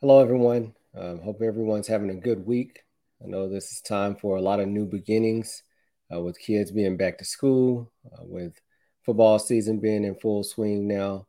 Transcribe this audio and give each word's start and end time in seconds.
Hello, 0.00 0.20
everyone. 0.20 0.74
Um, 0.96 1.20
hope 1.22 1.42
everyone's 1.42 1.88
having 1.88 2.10
a 2.10 2.14
good 2.14 2.46
week. 2.46 2.84
I 3.20 3.26
know 3.26 3.48
this 3.48 3.72
is 3.72 3.80
time 3.80 4.14
for 4.14 4.36
a 4.36 4.40
lot 4.40 4.60
of 4.60 4.68
new 4.68 4.86
beginnings 4.86 5.64
uh, 6.14 6.20
with 6.20 6.38
kids 6.38 6.70
being 6.70 6.96
back 6.96 7.18
to 7.18 7.24
school, 7.24 7.90
uh, 8.06 8.22
with 8.22 8.60
football 9.04 9.40
season 9.40 9.80
being 9.80 10.04
in 10.04 10.14
full 10.14 10.44
swing 10.44 10.86
now, 10.86 11.26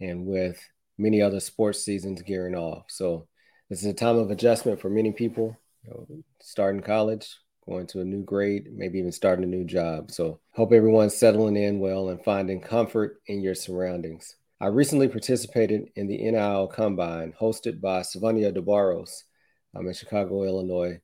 and 0.00 0.26
with 0.26 0.60
many 0.98 1.22
other 1.22 1.40
sports 1.40 1.82
seasons 1.82 2.20
gearing 2.20 2.54
off. 2.54 2.84
So, 2.90 3.26
this 3.70 3.80
is 3.80 3.86
a 3.86 3.94
time 3.94 4.18
of 4.18 4.30
adjustment 4.30 4.80
for 4.82 4.90
many 4.90 5.12
people, 5.12 5.56
you 5.82 5.90
know, 5.90 6.06
starting 6.42 6.82
college, 6.82 7.34
going 7.66 7.86
to 7.88 8.02
a 8.02 8.04
new 8.04 8.22
grade, 8.22 8.68
maybe 8.70 8.98
even 8.98 9.12
starting 9.12 9.44
a 9.44 9.48
new 9.48 9.64
job. 9.64 10.10
So, 10.10 10.40
hope 10.52 10.74
everyone's 10.74 11.16
settling 11.16 11.56
in 11.56 11.80
well 11.80 12.10
and 12.10 12.22
finding 12.22 12.60
comfort 12.60 13.22
in 13.28 13.40
your 13.40 13.54
surroundings. 13.54 14.36
I 14.64 14.68
recently 14.68 15.08
participated 15.08 15.90
in 15.94 16.06
the 16.06 16.16
NIL 16.16 16.68
Combine 16.68 17.34
hosted 17.38 17.82
by 17.82 18.00
Sylvania 18.00 18.50
DeBarros 18.50 19.24
um, 19.76 19.86
in 19.86 19.92
Chicago, 19.92 20.44
Illinois, 20.44 21.00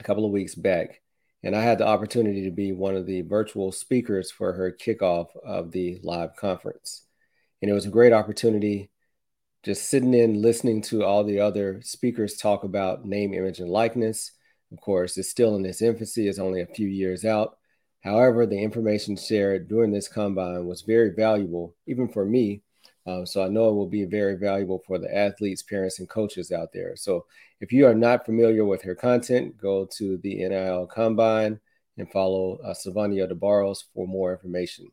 a 0.00 0.02
couple 0.02 0.24
of 0.24 0.32
weeks 0.32 0.54
back. 0.54 1.02
And 1.42 1.54
I 1.54 1.60
had 1.60 1.76
the 1.76 1.86
opportunity 1.86 2.44
to 2.44 2.50
be 2.50 2.72
one 2.72 2.96
of 2.96 3.04
the 3.04 3.20
virtual 3.20 3.72
speakers 3.72 4.30
for 4.30 4.54
her 4.54 4.72
kickoff 4.72 5.26
of 5.44 5.70
the 5.70 6.00
live 6.02 6.34
conference. 6.34 7.04
And 7.60 7.70
it 7.70 7.74
was 7.74 7.84
a 7.84 7.90
great 7.90 8.14
opportunity 8.14 8.90
just 9.62 9.90
sitting 9.90 10.14
in, 10.14 10.40
listening 10.40 10.80
to 10.84 11.04
all 11.04 11.24
the 11.24 11.40
other 11.40 11.82
speakers 11.82 12.38
talk 12.38 12.64
about 12.64 13.04
name, 13.04 13.34
image, 13.34 13.58
and 13.58 13.68
likeness. 13.68 14.32
Of 14.72 14.80
course, 14.80 15.18
it's 15.18 15.28
still 15.28 15.56
in 15.56 15.66
its 15.66 15.82
infancy, 15.82 16.26
it's 16.26 16.38
only 16.38 16.62
a 16.62 16.66
few 16.74 16.88
years 16.88 17.26
out. 17.26 17.58
However, 18.02 18.46
the 18.46 18.60
information 18.60 19.16
shared 19.16 19.68
during 19.68 19.92
this 19.92 20.08
combine 20.08 20.66
was 20.66 20.82
very 20.82 21.10
valuable, 21.10 21.76
even 21.86 22.08
for 22.08 22.24
me. 22.24 22.62
Um, 23.06 23.26
so 23.26 23.44
I 23.44 23.48
know 23.48 23.68
it 23.68 23.74
will 23.74 23.88
be 23.88 24.04
very 24.04 24.36
valuable 24.36 24.82
for 24.86 24.98
the 24.98 25.12
athletes, 25.14 25.62
parents, 25.62 25.98
and 25.98 26.08
coaches 26.08 26.52
out 26.52 26.72
there. 26.72 26.94
So 26.94 27.26
if 27.60 27.72
you 27.72 27.86
are 27.86 27.94
not 27.94 28.24
familiar 28.24 28.64
with 28.64 28.82
her 28.82 28.94
content, 28.94 29.58
go 29.58 29.86
to 29.96 30.18
the 30.18 30.36
NIL 30.36 30.86
Combine 30.86 31.60
and 31.98 32.10
follow 32.10 32.58
uh, 32.64 32.74
Sylvania 32.74 33.26
DeBarros 33.26 33.84
for 33.94 34.06
more 34.06 34.32
information. 34.32 34.86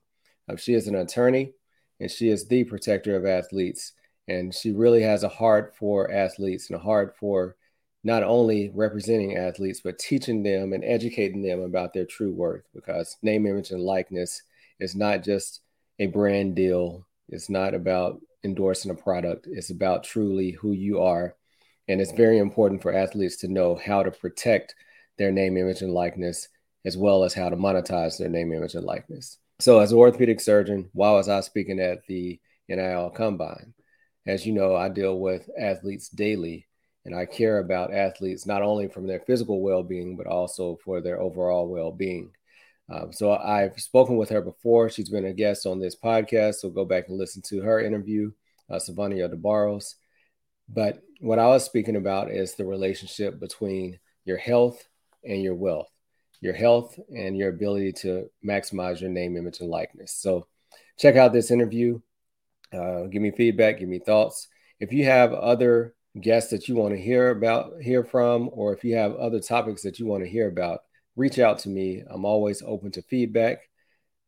Um, 0.50 0.58
she 0.58 0.74
is 0.74 0.88
an 0.88 0.96
attorney 0.96 1.54
and 2.00 2.10
she 2.10 2.30
is 2.30 2.48
the 2.48 2.64
protector 2.64 3.16
of 3.16 3.26
athletes. 3.26 3.94
And 4.28 4.54
she 4.54 4.72
really 4.72 5.02
has 5.02 5.24
a 5.24 5.30
heart 5.30 5.76
for 5.78 6.12
athletes 6.12 6.70
and 6.70 6.80
a 6.80 6.84
heart 6.84 7.16
for 7.20 7.56
not 8.04 8.24
only 8.24 8.72
representing 8.74 9.38
athletes, 9.38 9.82
but 9.84 10.00
teaching 10.00 10.44
them 10.44 10.74
and 10.74 10.84
educating 10.86 11.42
them 11.42 11.62
about 11.62 11.94
their 11.94 12.06
true 12.06 12.32
worth 12.32 12.64
because 12.74 13.18
name, 13.22 13.46
image, 13.46 13.72
and 13.72 13.82
likeness 13.82 14.42
is 14.80 14.96
not 14.96 15.24
just 15.24 15.62
a 16.00 16.06
brand 16.08 16.56
deal. 16.56 17.06
It's 17.30 17.50
not 17.50 17.74
about 17.74 18.20
endorsing 18.44 18.92
a 18.92 18.96
product. 18.96 19.48
It's 19.50 19.70
about 19.70 20.04
truly 20.04 20.52
who 20.52 20.72
you 20.72 21.02
are. 21.02 21.36
And 21.88 22.00
it's 22.02 22.12
very 22.12 22.38
important 22.38 22.82
for 22.82 22.94
athletes 22.94 23.38
to 23.38 23.48
know 23.48 23.76
how 23.76 24.04
to 24.04 24.12
protect 24.12 24.76
their 25.18 25.32
name, 25.32 25.58
image, 25.58 25.82
and 25.82 25.94
likeness, 25.94 26.48
as 26.86 26.98
well 26.98 27.24
as 27.24 27.34
how 27.34 27.50
to 27.50 27.56
monetize 27.56 28.18
their 28.18 28.30
name, 28.30 28.54
image, 28.54 28.76
and 28.76 28.86
likeness. 28.86 29.38
So, 29.60 29.80
as 29.80 29.92
an 29.92 29.98
orthopedic 29.98 30.40
surgeon, 30.40 30.90
while 30.94 31.16
was 31.16 31.28
I 31.28 31.42
speaking 31.42 31.80
at 31.80 32.06
the 32.08 32.40
NIL 32.70 33.10
Combine? 33.10 33.74
As 34.26 34.46
you 34.46 34.54
know, 34.54 34.76
I 34.76 34.90
deal 34.90 35.20
with 35.20 35.50
athletes 35.60 36.10
daily 36.10 36.68
and 37.06 37.16
I 37.16 37.26
care 37.26 37.60
about 37.60 37.94
athletes 37.94 38.46
not 38.46 38.62
only 38.62 38.88
from 38.88 39.08
their 39.08 39.20
physical 39.20 39.62
well-being 39.62 40.16
but 40.16 40.28
also 40.28 40.78
for 40.84 41.02
their 41.02 41.20
overall 41.20 41.68
well-being. 41.68 42.32
Um, 42.92 43.14
so 43.14 43.32
I've 43.34 43.80
spoken 43.80 44.18
with 44.18 44.30
her 44.30 44.42
before. 44.42 44.90
She's 44.90 45.10
been 45.10 45.26
a 45.26 45.34
guest 45.34 45.66
on 45.66 45.80
this 45.80 45.96
podcast, 45.96 46.56
so 46.56 46.70
go 46.70 46.86
back 46.86 47.08
and 47.08 47.18
listen 47.18 47.42
to 47.44 47.62
her 47.62 47.80
interview, 47.80 48.32
uh, 48.70 48.80
Sylvania 48.80 49.30
DeBarros. 49.30 49.96
But 50.68 51.02
what 51.20 51.40
I 51.40 51.48
was 51.48 51.64
speaking 51.64 51.96
about 51.96 52.32
is 52.32 52.56
the 52.56 52.66
relationship 52.66 53.40
between 53.40 54.00
your 54.26 54.38
health 54.38 54.88
and 55.24 55.42
your 55.42 55.56
wealth, 55.56 55.90
your 56.42 56.54
health 56.54 56.98
and 57.16 57.38
your 57.38 57.50
ability 57.50 57.94
to 57.94 58.30
maximize 58.46 59.02
your 59.02 59.10
name, 59.10 59.38
image, 59.38 59.60
and 59.60 59.70
likeness. 59.70 60.14
So 60.14 60.48
check 60.98 61.16
out 61.16 61.34
this 61.34 61.52
interview. 61.52 62.00
Uh, 62.74 63.04
give 63.04 63.22
me 63.22 63.32
feedback, 63.32 63.80
give 63.80 63.90
me 63.90 64.00
thoughts. 64.00 64.48
If 64.80 64.94
you 64.94 65.06
have 65.06 65.34
other 65.34 65.96
guests 66.20 66.52
that 66.52 66.68
you 66.68 66.76
want 66.76 66.94
to 66.96 67.02
hear 67.02 67.30
about, 67.30 67.82
hear 67.82 68.04
from, 68.04 68.50
or 68.52 68.74
if 68.74 68.84
you 68.84 68.96
have 68.96 69.16
other 69.16 69.40
topics 69.40 69.82
that 69.84 70.00
you 70.00 70.06
want 70.06 70.24
to 70.24 70.30
hear 70.30 70.48
about, 70.48 70.82
reach 71.20 71.38
out 71.38 71.60
to 71.60 71.70
me. 71.70 72.02
I'm 72.10 72.26
always 72.26 72.64
open 72.66 72.92
to 72.92 73.02
feedback. 73.02 73.60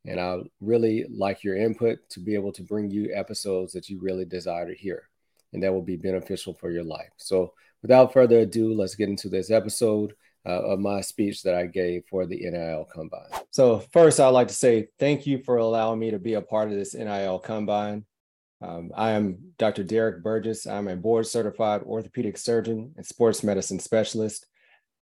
And 0.05 0.19
I 0.19 0.39
really 0.59 1.05
like 1.09 1.43
your 1.43 1.55
input 1.55 1.99
to 2.09 2.19
be 2.19 2.33
able 2.33 2.51
to 2.53 2.63
bring 2.63 2.89
you 2.89 3.11
episodes 3.13 3.73
that 3.73 3.87
you 3.87 3.99
really 4.01 4.25
desire 4.25 4.67
to 4.67 4.75
hear 4.75 5.07
and 5.53 5.61
that 5.63 5.73
will 5.73 5.81
be 5.81 5.95
beneficial 5.95 6.53
for 6.53 6.71
your 6.71 6.83
life. 6.83 7.11
So, 7.17 7.53
without 7.81 8.13
further 8.13 8.39
ado, 8.39 8.73
let's 8.73 8.95
get 8.95 9.09
into 9.09 9.29
this 9.29 9.51
episode 9.51 10.13
uh, 10.45 10.61
of 10.61 10.79
my 10.79 11.01
speech 11.01 11.43
that 11.43 11.55
I 11.55 11.65
gave 11.65 12.03
for 12.09 12.25
the 12.25 12.49
NIL 12.49 12.87
Combine. 12.93 13.29
So, 13.51 13.79
first, 13.91 14.19
I'd 14.19 14.29
like 14.29 14.47
to 14.47 14.53
say 14.53 14.87
thank 14.99 15.27
you 15.27 15.43
for 15.43 15.57
allowing 15.57 15.99
me 15.99 16.11
to 16.11 16.19
be 16.19 16.35
a 16.35 16.41
part 16.41 16.69
of 16.69 16.75
this 16.75 16.95
NIL 16.95 17.39
Combine. 17.39 18.05
Um, 18.61 18.91
I 18.95 19.11
am 19.11 19.53
Dr. 19.57 19.83
Derrick 19.83 20.23
Burgess. 20.23 20.67
I'm 20.67 20.87
a 20.87 20.95
board 20.95 21.25
certified 21.25 21.81
orthopedic 21.83 22.37
surgeon 22.37 22.93
and 22.95 23.05
sports 23.05 23.43
medicine 23.43 23.79
specialist. 23.79 24.45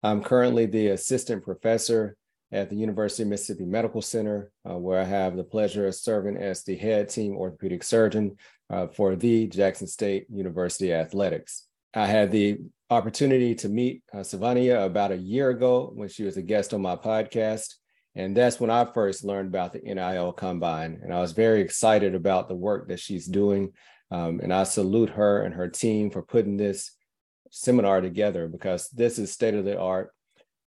I'm 0.03 0.23
currently 0.23 0.67
the 0.67 0.89
assistant 0.89 1.43
professor 1.43 2.17
at 2.53 2.71
the 2.71 2.77
University 2.77 3.25
of 3.25 3.29
Mississippi 3.29 3.65
Medical 3.65 4.01
Center, 4.01 4.51
uh, 4.69 4.79
where 4.79 5.01
I 5.01 5.05
have 5.05 5.37
the 5.37 5.45
pleasure 5.45 5.87
of 5.87 5.95
serving 5.95 6.37
as 6.37 6.65
the 6.65 6.77
head 6.77 7.09
team 7.09 7.37
orthopedic 7.37 7.83
surgeon 7.83 8.37
uh, 8.71 8.87
for 8.87 9.17
the 9.17 9.47
Jackson 9.49 9.87
State 9.87 10.27
University 10.31 10.93
Athletics. 10.93 11.67
I 11.95 12.07
had 12.07 12.31
the 12.31 12.59
opportunity 12.91 13.55
to 13.57 13.69
meet 13.69 14.03
uh, 14.15 14.23
Sylvania 14.23 14.81
about 14.81 15.13
a 15.13 15.17
year 15.17 15.51
ago 15.51 15.91
when 15.95 16.09
she 16.09 16.25
was 16.25 16.37
a 16.37 16.43
guest 16.43 16.73
on 16.73 16.81
my 16.81 16.97
podcast. 16.97 17.75
And 18.15 18.37
that's 18.37 18.59
when 18.59 18.71
I 18.71 18.85
first 18.85 19.25
learned 19.25 19.49
about 19.49 19.73
the 19.73 19.81
NIL 19.81 20.33
Combine. 20.33 21.01
And 21.03 21.13
I 21.13 21.21
was 21.21 21.33
very 21.33 21.61
excited 21.61 22.15
about 22.15 22.49
the 22.49 22.55
work 22.55 22.89
that 22.89 22.99
she's 22.99 23.27
doing. 23.27 23.73
Um, 24.11 24.41
and 24.43 24.53
I 24.53 24.65
salute 24.65 25.11
her 25.11 25.43
and 25.43 25.55
her 25.55 25.69
team 25.69 26.11
for 26.11 26.23
putting 26.23 26.57
this 26.57 26.93
seminar 27.51 28.01
together 28.01 28.49
because 28.49 28.89
this 28.91 29.19
is 29.19 29.33
state 29.33 29.55
of 29.55 29.65
the 29.65 29.79
art. 29.79 30.13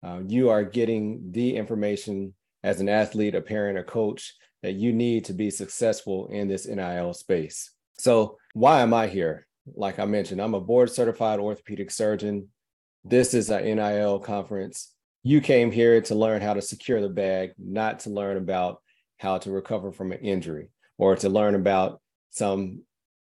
Uh, 0.02 0.20
you 0.26 0.48
are 0.50 0.64
getting 0.64 1.30
the 1.32 1.56
information 1.56 2.34
as 2.62 2.80
an 2.80 2.88
athlete, 2.88 3.34
a 3.34 3.40
parent, 3.40 3.78
a 3.78 3.82
coach 3.82 4.34
that 4.62 4.74
you 4.74 4.92
need 4.92 5.24
to 5.26 5.32
be 5.32 5.50
successful 5.50 6.28
in 6.28 6.48
this 6.48 6.66
NIL 6.66 7.12
space. 7.14 7.70
So, 7.98 8.38
why 8.54 8.80
am 8.80 8.94
I 8.94 9.06
here? 9.06 9.46
Like 9.74 9.98
I 9.98 10.04
mentioned, 10.04 10.40
I'm 10.40 10.54
a 10.54 10.60
board 10.60 10.90
certified 10.90 11.38
orthopedic 11.38 11.90
surgeon. 11.90 12.48
This 13.04 13.34
is 13.34 13.50
an 13.50 13.64
NIL 13.64 14.18
conference 14.18 14.94
you 15.22 15.40
came 15.40 15.70
here 15.70 16.00
to 16.00 16.14
learn 16.14 16.40
how 16.40 16.54
to 16.54 16.62
secure 16.62 17.00
the 17.00 17.08
bag, 17.08 17.52
not 17.58 18.00
to 18.00 18.10
learn 18.10 18.36
about 18.36 18.80
how 19.18 19.38
to 19.38 19.50
recover 19.50 19.92
from 19.92 20.12
an 20.12 20.18
injury 20.20 20.70
or 20.98 21.16
to 21.16 21.28
learn 21.28 21.54
about 21.54 22.00
some 22.30 22.82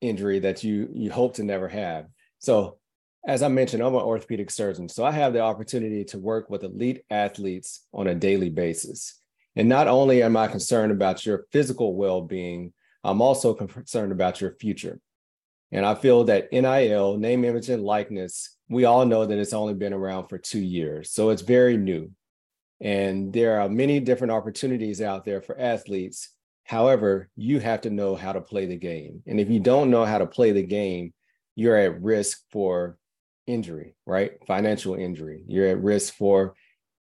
injury 0.01 0.41
that 0.41 0.65
you 0.65 0.89
you 0.93 1.11
hope 1.11 1.35
to 1.35 1.45
never 1.45 1.69
have. 1.69 2.07
So, 2.39 2.79
as 3.27 3.43
I 3.43 3.49
mentioned, 3.49 3.83
I'm 3.83 3.95
an 3.95 4.01
orthopedic 4.01 4.51
surgeon, 4.51 4.89
so 4.89 5.05
I 5.05 5.11
have 5.11 5.33
the 5.33 5.41
opportunity 5.41 6.05
to 6.07 6.19
work 6.19 6.49
with 6.49 6.63
elite 6.63 7.03
athletes 7.11 7.85
on 7.93 8.07
a 8.07 8.15
daily 8.15 8.51
basis. 8.51 9.21
And 9.57 9.69
not 9.69 9.89
only 9.89 10.23
am 10.23 10.37
I 10.37 10.47
concerned 10.47 10.93
about 10.93 11.27
your 11.27 11.47
physical 11.51 11.97
well-being, 11.97 12.73
I'm 13.03 13.21
also 13.21 13.53
concerned 13.53 14.13
about 14.13 14.41
your 14.41 14.53
future. 14.53 15.01
And 15.73 15.85
I 15.85 15.97
feel 15.97 16.23
that 16.25 16.53
NIL, 16.53 17.19
name, 17.19 17.45
image, 17.45 17.69
and 17.69 17.83
likeness, 17.83 18.57
we 18.69 18.85
all 18.85 19.05
know 19.05 19.27
that 19.27 19.39
it's 19.39 19.53
only 19.53 19.75
been 19.75 19.93
around 19.93 20.29
for 20.29 20.39
two 20.39 20.61
years. 20.61 21.11
So 21.11 21.31
it's 21.31 21.43
very 21.43 21.77
new. 21.77 22.13
And 22.81 23.33
there 23.33 23.61
are 23.61 23.69
many 23.69 23.99
different 23.99 24.33
opportunities 24.33 25.03
out 25.03 25.25
there 25.25 25.41
for 25.41 25.59
athletes. 25.59 26.31
However, 26.63 27.29
you 27.35 27.59
have 27.59 27.81
to 27.81 27.91
know 27.91 28.15
how 28.15 28.33
to 28.33 28.41
play 28.41 28.67
the 28.67 28.77
game. 28.77 29.23
And 29.27 29.41
if 29.41 29.51
you 29.51 29.59
don't 29.59 29.91
know 29.91 30.05
how 30.05 30.19
to 30.19 30.27
play 30.27 30.53
the 30.53 30.63
game, 30.63 31.13
you're 31.57 31.77
at 31.77 32.01
risk 32.01 32.43
for 32.53 32.99
injury, 33.47 33.95
right? 34.07 34.33
Financial 34.47 34.95
injury. 34.95 35.43
You're 35.47 35.69
at 35.69 35.83
risk 35.83 36.15
for 36.15 36.55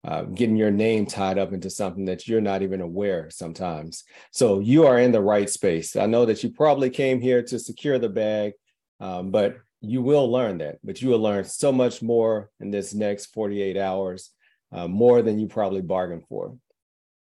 uh, 0.05 0.23
getting 0.23 0.55
your 0.55 0.71
name 0.71 1.05
tied 1.05 1.39
up 1.39 1.51
into 1.51 1.69
something 1.69 2.05
that 2.05 2.27
you're 2.27 2.41
not 2.41 2.61
even 2.61 2.79
aware 2.79 3.29
sometimes. 3.31 4.03
So 4.31 4.59
you 4.59 4.85
are 4.85 4.99
in 4.99 5.11
the 5.11 5.21
right 5.21 5.49
space. 5.49 5.95
I 5.95 6.05
know 6.05 6.25
that 6.25 6.43
you 6.43 6.51
probably 6.51 6.91
came 6.91 7.19
here 7.19 7.41
to 7.41 7.57
secure 7.57 7.97
the 7.97 8.09
bag, 8.09 8.53
um, 8.99 9.31
but 9.31 9.57
you 9.81 10.03
will 10.03 10.31
learn 10.31 10.59
that. 10.59 10.77
But 10.83 11.01
you 11.01 11.09
will 11.09 11.19
learn 11.19 11.43
so 11.45 11.71
much 11.71 12.03
more 12.03 12.51
in 12.59 12.69
this 12.69 12.93
next 12.93 13.27
48 13.27 13.77
hours, 13.77 14.29
uh, 14.71 14.87
more 14.87 15.23
than 15.23 15.39
you 15.39 15.47
probably 15.47 15.81
bargained 15.81 16.27
for. 16.27 16.55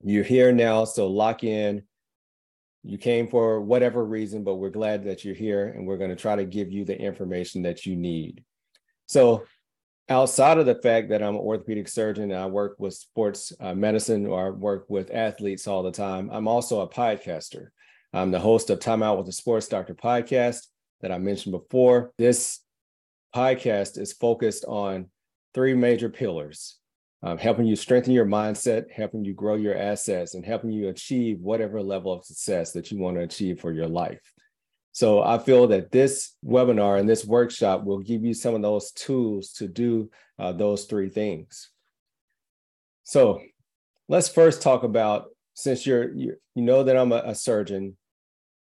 You're 0.04 0.24
here 0.24 0.52
now, 0.52 0.84
so 0.84 1.06
lock 1.06 1.44
in. 1.44 1.82
You 2.82 2.98
came 2.98 3.26
for 3.26 3.60
whatever 3.60 4.04
reason, 4.04 4.44
but 4.44 4.56
we're 4.56 4.70
glad 4.70 5.04
that 5.04 5.24
you're 5.24 5.34
here 5.34 5.68
and 5.68 5.86
we're 5.86 5.96
going 5.96 6.10
to 6.10 6.16
try 6.16 6.36
to 6.36 6.44
give 6.44 6.70
you 6.70 6.84
the 6.84 6.96
information 6.96 7.62
that 7.62 7.86
you 7.86 7.96
need. 7.96 8.44
So 9.06 9.44
outside 10.08 10.58
of 10.58 10.66
the 10.66 10.74
fact 10.76 11.08
that 11.08 11.22
I'm 11.22 11.34
an 11.34 11.40
orthopedic 11.40 11.88
surgeon 11.88 12.30
and 12.30 12.40
I 12.40 12.46
work 12.46 12.76
with 12.78 12.94
sports 12.94 13.52
uh, 13.60 13.74
medicine 13.74 14.26
or 14.26 14.46
I 14.46 14.50
work 14.50 14.86
with 14.88 15.10
athletes 15.12 15.66
all 15.66 15.82
the 15.82 15.92
time, 15.92 16.30
I'm 16.32 16.48
also 16.48 16.80
a 16.80 16.88
podcaster. 16.88 17.68
I'm 18.12 18.30
the 18.30 18.40
host 18.40 18.70
of 18.70 18.80
Time 18.80 19.02
Out 19.02 19.16
with 19.18 19.26
the 19.26 19.32
Sports 19.32 19.68
Doctor 19.68 19.94
podcast 19.94 20.66
that 21.00 21.12
I 21.12 21.18
mentioned 21.18 21.52
before. 21.52 22.12
This 22.18 22.60
podcast 23.34 23.98
is 23.98 24.12
focused 24.12 24.64
on 24.64 25.10
three 25.54 25.74
major 25.74 26.08
pillars 26.08 26.78
um, 27.22 27.38
helping 27.38 27.66
you 27.66 27.76
strengthen 27.76 28.12
your 28.12 28.26
mindset, 28.26 28.90
helping 28.90 29.24
you 29.24 29.34
grow 29.34 29.54
your 29.54 29.76
assets, 29.76 30.34
and 30.34 30.44
helping 30.44 30.70
you 30.70 30.88
achieve 30.88 31.40
whatever 31.40 31.82
level 31.82 32.12
of 32.12 32.24
success 32.24 32.72
that 32.72 32.90
you 32.90 32.98
want 32.98 33.16
to 33.16 33.22
achieve 33.22 33.60
for 33.60 33.72
your 33.72 33.88
life. 33.88 34.20
So 34.96 35.22
I 35.22 35.36
feel 35.36 35.66
that 35.66 35.92
this 35.92 36.34
webinar 36.42 36.98
and 36.98 37.06
this 37.06 37.22
workshop 37.22 37.84
will 37.84 37.98
give 37.98 38.24
you 38.24 38.32
some 38.32 38.54
of 38.54 38.62
those 38.62 38.92
tools 38.92 39.52
to 39.58 39.68
do 39.68 40.10
uh, 40.38 40.52
those 40.52 40.86
three 40.86 41.10
things. 41.10 41.68
So 43.04 43.42
let's 44.08 44.30
first 44.30 44.62
talk 44.62 44.84
about 44.84 45.26
since 45.52 45.86
you're 45.86 46.14
you, 46.14 46.36
you 46.54 46.62
know 46.62 46.82
that 46.82 46.96
I'm 46.96 47.12
a, 47.12 47.22
a 47.26 47.34
surgeon, 47.34 47.98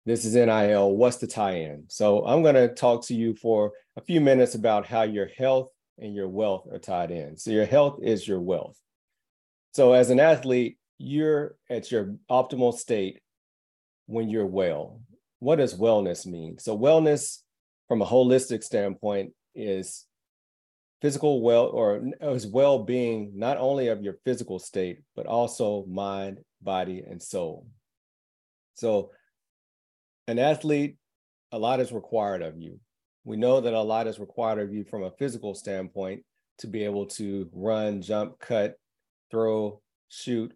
this 0.06 0.25
is 0.25 0.35
NIL. 0.35 0.94
What's 0.97 1.17
the 1.17 1.27
tie-in? 1.27 1.87
So 1.88 2.25
I'm 2.25 2.43
going 2.43 2.55
to 2.55 2.69
talk 2.69 3.05
to 3.06 3.15
you 3.15 3.35
for 3.35 3.73
a 3.97 4.00
few 4.00 4.21
minutes 4.21 4.55
about 4.55 4.87
how 4.87 5.03
your 5.03 5.27
health 5.37 5.73
and 5.99 6.15
your 6.15 6.29
wealth 6.29 6.69
are 6.71 6.79
tied 6.79 7.11
in. 7.11 7.37
So 7.38 7.50
your 7.50 7.67
health 7.67 7.99
is 8.05 8.29
your 8.29 8.41
wealth. 8.41 8.79
So 9.73 9.94
as 9.94 10.11
an 10.11 10.21
athlete, 10.21 10.79
you're 10.97 11.56
at 11.69 11.91
your 11.91 12.15
optimal 12.31 12.73
state 12.73 13.19
when 14.06 14.31
you're 14.31 14.47
well. 14.47 15.00
What 15.40 15.56
does 15.56 15.75
wellness 15.75 16.26
mean? 16.26 16.58
So 16.58 16.78
wellness 16.78 17.38
from 17.88 18.02
a 18.02 18.06
holistic 18.06 18.62
standpoint 18.62 19.32
is 19.54 20.06
physical 21.02 21.42
well 21.42 21.66
or 21.66 22.02
as 22.20 22.46
well-being 22.46 23.32
not 23.34 23.56
only 23.56 23.88
of 23.88 24.02
your 24.02 24.14
physical 24.25 24.58
state 24.58 25.00
but 25.16 25.26
also 25.26 25.84
mind 25.87 26.38
body 26.60 27.02
and 27.08 27.22
soul. 27.22 27.66
So 28.75 29.10
an 30.28 30.38
athlete 30.38 30.96
a 31.52 31.58
lot 31.58 31.81
is 31.81 31.90
required 31.90 32.43
of 32.43 32.58
you. 32.58 32.78
We 33.25 33.36
know 33.36 33.60
that 33.60 33.75
a 33.75 33.81
lot 33.81 34.06
is 34.06 34.19
required 34.19 34.60
of 34.60 34.72
you 34.72 34.84
from 34.84 35.02
a 35.02 35.10
physical 35.12 35.54
standpoint 35.54 36.22
to 36.58 36.66
be 36.66 36.84
able 36.84 37.06
to 37.06 37.48
run 37.52 38.02
jump 38.02 38.38
cut 38.38 38.76
throw 39.31 39.81
shoot. 40.08 40.52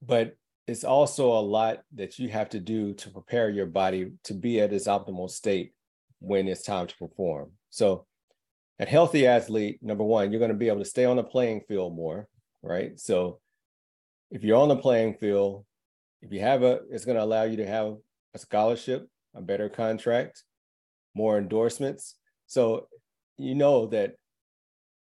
But 0.00 0.36
it's 0.66 0.84
also 0.84 1.32
a 1.32 1.40
lot 1.40 1.82
that 1.94 2.18
you 2.18 2.28
have 2.28 2.48
to 2.50 2.60
do 2.60 2.94
to 2.94 3.10
prepare 3.10 3.50
your 3.50 3.66
body 3.66 4.12
to 4.24 4.34
be 4.34 4.60
at 4.60 4.72
its 4.72 4.86
optimal 4.86 5.30
state 5.30 5.72
when 6.20 6.46
it's 6.46 6.62
time 6.62 6.86
to 6.86 6.96
perform 6.96 7.50
so 7.70 8.06
a 8.82 8.86
healthy 8.86 9.26
athlete, 9.26 9.78
number 9.80 10.02
one, 10.02 10.32
you're 10.32 10.40
going 10.40 10.50
to 10.50 10.56
be 10.56 10.68
able 10.68 10.80
to 10.80 10.84
stay 10.84 11.04
on 11.04 11.16
the 11.16 11.22
playing 11.22 11.60
field 11.68 11.94
more, 11.94 12.26
right? 12.62 12.98
So 12.98 13.40
if 14.30 14.42
you're 14.42 14.58
on 14.58 14.68
the 14.68 14.76
playing 14.76 15.14
field, 15.14 15.64
if 16.20 16.32
you 16.32 16.40
have 16.40 16.62
a, 16.62 16.80
it's 16.90 17.04
going 17.04 17.16
to 17.16 17.22
allow 17.22 17.44
you 17.44 17.58
to 17.58 17.66
have 17.66 17.94
a 18.34 18.38
scholarship, 18.38 19.08
a 19.34 19.40
better 19.40 19.68
contract, 19.68 20.42
more 21.14 21.38
endorsements. 21.38 22.16
So 22.46 22.88
you 23.38 23.54
know 23.54 23.86
that 23.86 24.14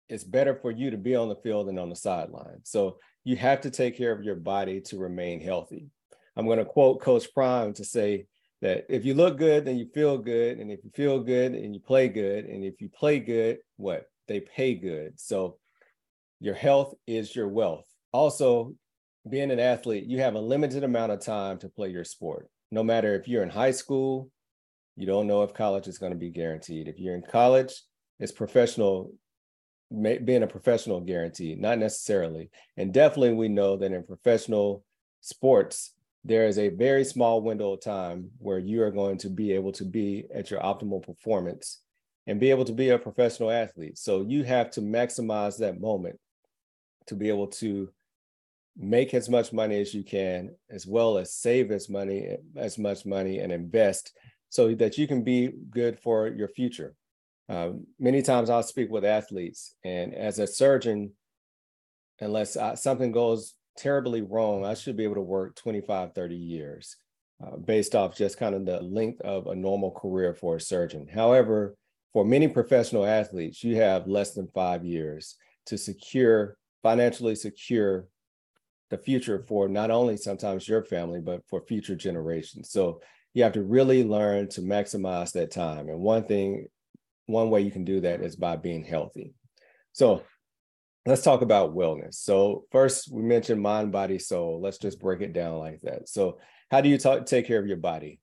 it's 0.08 0.24
better 0.24 0.56
for 0.56 0.70
you 0.70 0.90
to 0.90 0.98
be 0.98 1.14
on 1.14 1.28
the 1.28 1.36
field 1.36 1.68
than 1.68 1.78
on 1.78 1.90
the 1.90 1.96
sideline. 1.96 2.60
So 2.64 2.98
you 3.28 3.36
have 3.36 3.60
to 3.60 3.70
take 3.70 3.96
care 3.96 4.12
of 4.12 4.24
your 4.24 4.34
body 4.34 4.80
to 4.80 4.98
remain 4.98 5.40
healthy. 5.40 5.86
I'm 6.36 6.46
going 6.46 6.58
to 6.58 6.64
quote 6.64 7.00
Coach 7.00 7.26
Prime 7.34 7.72
to 7.74 7.84
say, 7.84 8.26
that 8.60 8.86
if 8.88 9.04
you 9.04 9.14
look 9.14 9.38
good, 9.38 9.64
then 9.64 9.78
you 9.78 9.86
feel 9.94 10.18
good. 10.18 10.58
And 10.58 10.70
if 10.70 10.80
you 10.84 10.90
feel 10.90 11.20
good 11.20 11.52
and 11.54 11.74
you 11.74 11.80
play 11.80 12.08
good, 12.08 12.44
and 12.46 12.64
if 12.64 12.80
you 12.80 12.88
play 12.88 13.20
good, 13.20 13.58
what? 13.76 14.06
They 14.26 14.40
pay 14.40 14.74
good. 14.74 15.18
So 15.20 15.58
your 16.40 16.54
health 16.54 16.94
is 17.06 17.34
your 17.34 17.48
wealth. 17.48 17.86
Also, 18.12 18.74
being 19.28 19.50
an 19.50 19.60
athlete, 19.60 20.04
you 20.06 20.20
have 20.20 20.34
a 20.34 20.40
limited 20.40 20.84
amount 20.84 21.12
of 21.12 21.20
time 21.20 21.58
to 21.58 21.68
play 21.68 21.90
your 21.90 22.04
sport. 22.04 22.48
No 22.70 22.82
matter 22.82 23.14
if 23.14 23.28
you're 23.28 23.42
in 23.42 23.50
high 23.50 23.70
school, 23.70 24.30
you 24.96 25.06
don't 25.06 25.26
know 25.26 25.42
if 25.42 25.54
college 25.54 25.86
is 25.86 25.98
going 25.98 26.12
to 26.12 26.18
be 26.18 26.30
guaranteed. 26.30 26.88
If 26.88 26.98
you're 26.98 27.14
in 27.14 27.22
college, 27.22 27.82
it's 28.18 28.32
professional, 28.32 29.12
being 29.90 30.42
a 30.42 30.46
professional 30.46 31.00
guarantee, 31.00 31.54
not 31.54 31.78
necessarily. 31.78 32.50
And 32.76 32.92
definitely, 32.92 33.34
we 33.34 33.48
know 33.48 33.76
that 33.76 33.92
in 33.92 34.02
professional 34.02 34.84
sports, 35.20 35.94
there 36.24 36.46
is 36.46 36.58
a 36.58 36.68
very 36.68 37.04
small 37.04 37.40
window 37.40 37.72
of 37.72 37.80
time 37.80 38.30
where 38.38 38.58
you 38.58 38.82
are 38.82 38.90
going 38.90 39.18
to 39.18 39.30
be 39.30 39.52
able 39.52 39.72
to 39.72 39.84
be 39.84 40.26
at 40.34 40.50
your 40.50 40.60
optimal 40.60 41.02
performance 41.02 41.80
and 42.26 42.40
be 42.40 42.50
able 42.50 42.64
to 42.66 42.72
be 42.72 42.90
a 42.90 42.98
professional 42.98 43.50
athlete. 43.50 43.96
So 43.96 44.20
you 44.20 44.44
have 44.44 44.70
to 44.72 44.82
maximize 44.82 45.58
that 45.58 45.80
moment 45.80 46.18
to 47.06 47.14
be 47.14 47.30
able 47.30 47.46
to 47.46 47.88
make 48.76 49.14
as 49.14 49.28
much 49.28 49.52
money 49.52 49.80
as 49.80 49.94
you 49.94 50.04
can, 50.04 50.50
as 50.70 50.86
well 50.86 51.18
as 51.18 51.32
save 51.32 51.70
as 51.70 51.88
money, 51.88 52.36
as 52.56 52.78
much 52.78 53.06
money 53.06 53.38
and 53.38 53.50
invest 53.50 54.12
so 54.50 54.74
that 54.74 54.98
you 54.98 55.08
can 55.08 55.24
be 55.24 55.52
good 55.70 55.98
for 55.98 56.28
your 56.28 56.48
future. 56.48 56.94
Uh, 57.48 57.70
many 57.98 58.22
times 58.22 58.50
I'll 58.50 58.62
speak 58.62 58.90
with 58.90 59.04
athletes 59.04 59.74
and 59.84 60.14
as 60.14 60.38
a 60.38 60.46
surgeon, 60.46 61.12
unless 62.20 62.56
I, 62.56 62.74
something 62.74 63.12
goes 63.12 63.54
terribly 63.76 64.22
wrong, 64.22 64.64
I 64.64 64.74
should 64.74 64.96
be 64.96 65.04
able 65.04 65.14
to 65.14 65.22
work 65.22 65.56
25, 65.56 66.14
30 66.14 66.36
years 66.36 66.96
uh, 67.44 67.56
based 67.56 67.94
off 67.94 68.16
just 68.16 68.38
kind 68.38 68.54
of 68.54 68.66
the 68.66 68.80
length 68.82 69.20
of 69.22 69.46
a 69.46 69.54
normal 69.54 69.92
career 69.92 70.34
for 70.34 70.56
a 70.56 70.60
surgeon. 70.60 71.06
However, 71.06 71.76
for 72.12 72.24
many 72.24 72.48
professional 72.48 73.06
athletes, 73.06 73.62
you 73.62 73.76
have 73.76 74.08
less 74.08 74.34
than 74.34 74.48
five 74.48 74.84
years 74.84 75.36
to 75.66 75.78
secure, 75.78 76.56
financially 76.82 77.34
secure 77.34 78.06
the 78.90 78.98
future 78.98 79.44
for 79.46 79.68
not 79.68 79.90
only 79.90 80.16
sometimes 80.16 80.66
your 80.66 80.82
family, 80.82 81.20
but 81.20 81.42
for 81.48 81.60
future 81.60 81.94
generations. 81.94 82.70
So 82.70 83.00
you 83.34 83.42
have 83.42 83.52
to 83.52 83.62
really 83.62 84.02
learn 84.02 84.48
to 84.48 84.62
maximize 84.62 85.32
that 85.32 85.50
time. 85.50 85.88
And 85.88 86.00
one 86.00 86.24
thing, 86.24 86.66
one 87.28 87.50
way 87.50 87.60
you 87.60 87.70
can 87.70 87.84
do 87.84 88.00
that 88.00 88.22
is 88.22 88.36
by 88.36 88.56
being 88.56 88.82
healthy. 88.82 89.34
So 89.92 90.22
let's 91.04 91.22
talk 91.22 91.42
about 91.42 91.74
wellness. 91.74 92.14
So 92.14 92.64
first, 92.72 93.12
we 93.12 93.22
mentioned 93.22 93.62
mind, 93.62 93.92
body, 93.92 94.18
soul. 94.18 94.60
Let's 94.60 94.78
just 94.78 94.98
break 94.98 95.20
it 95.20 95.34
down 95.34 95.58
like 95.58 95.80
that. 95.82 96.08
So 96.08 96.38
how 96.70 96.80
do 96.80 96.88
you 96.88 96.96
talk, 96.96 97.26
take 97.26 97.46
care 97.46 97.58
of 97.58 97.66
your 97.66 97.76
body? 97.76 98.20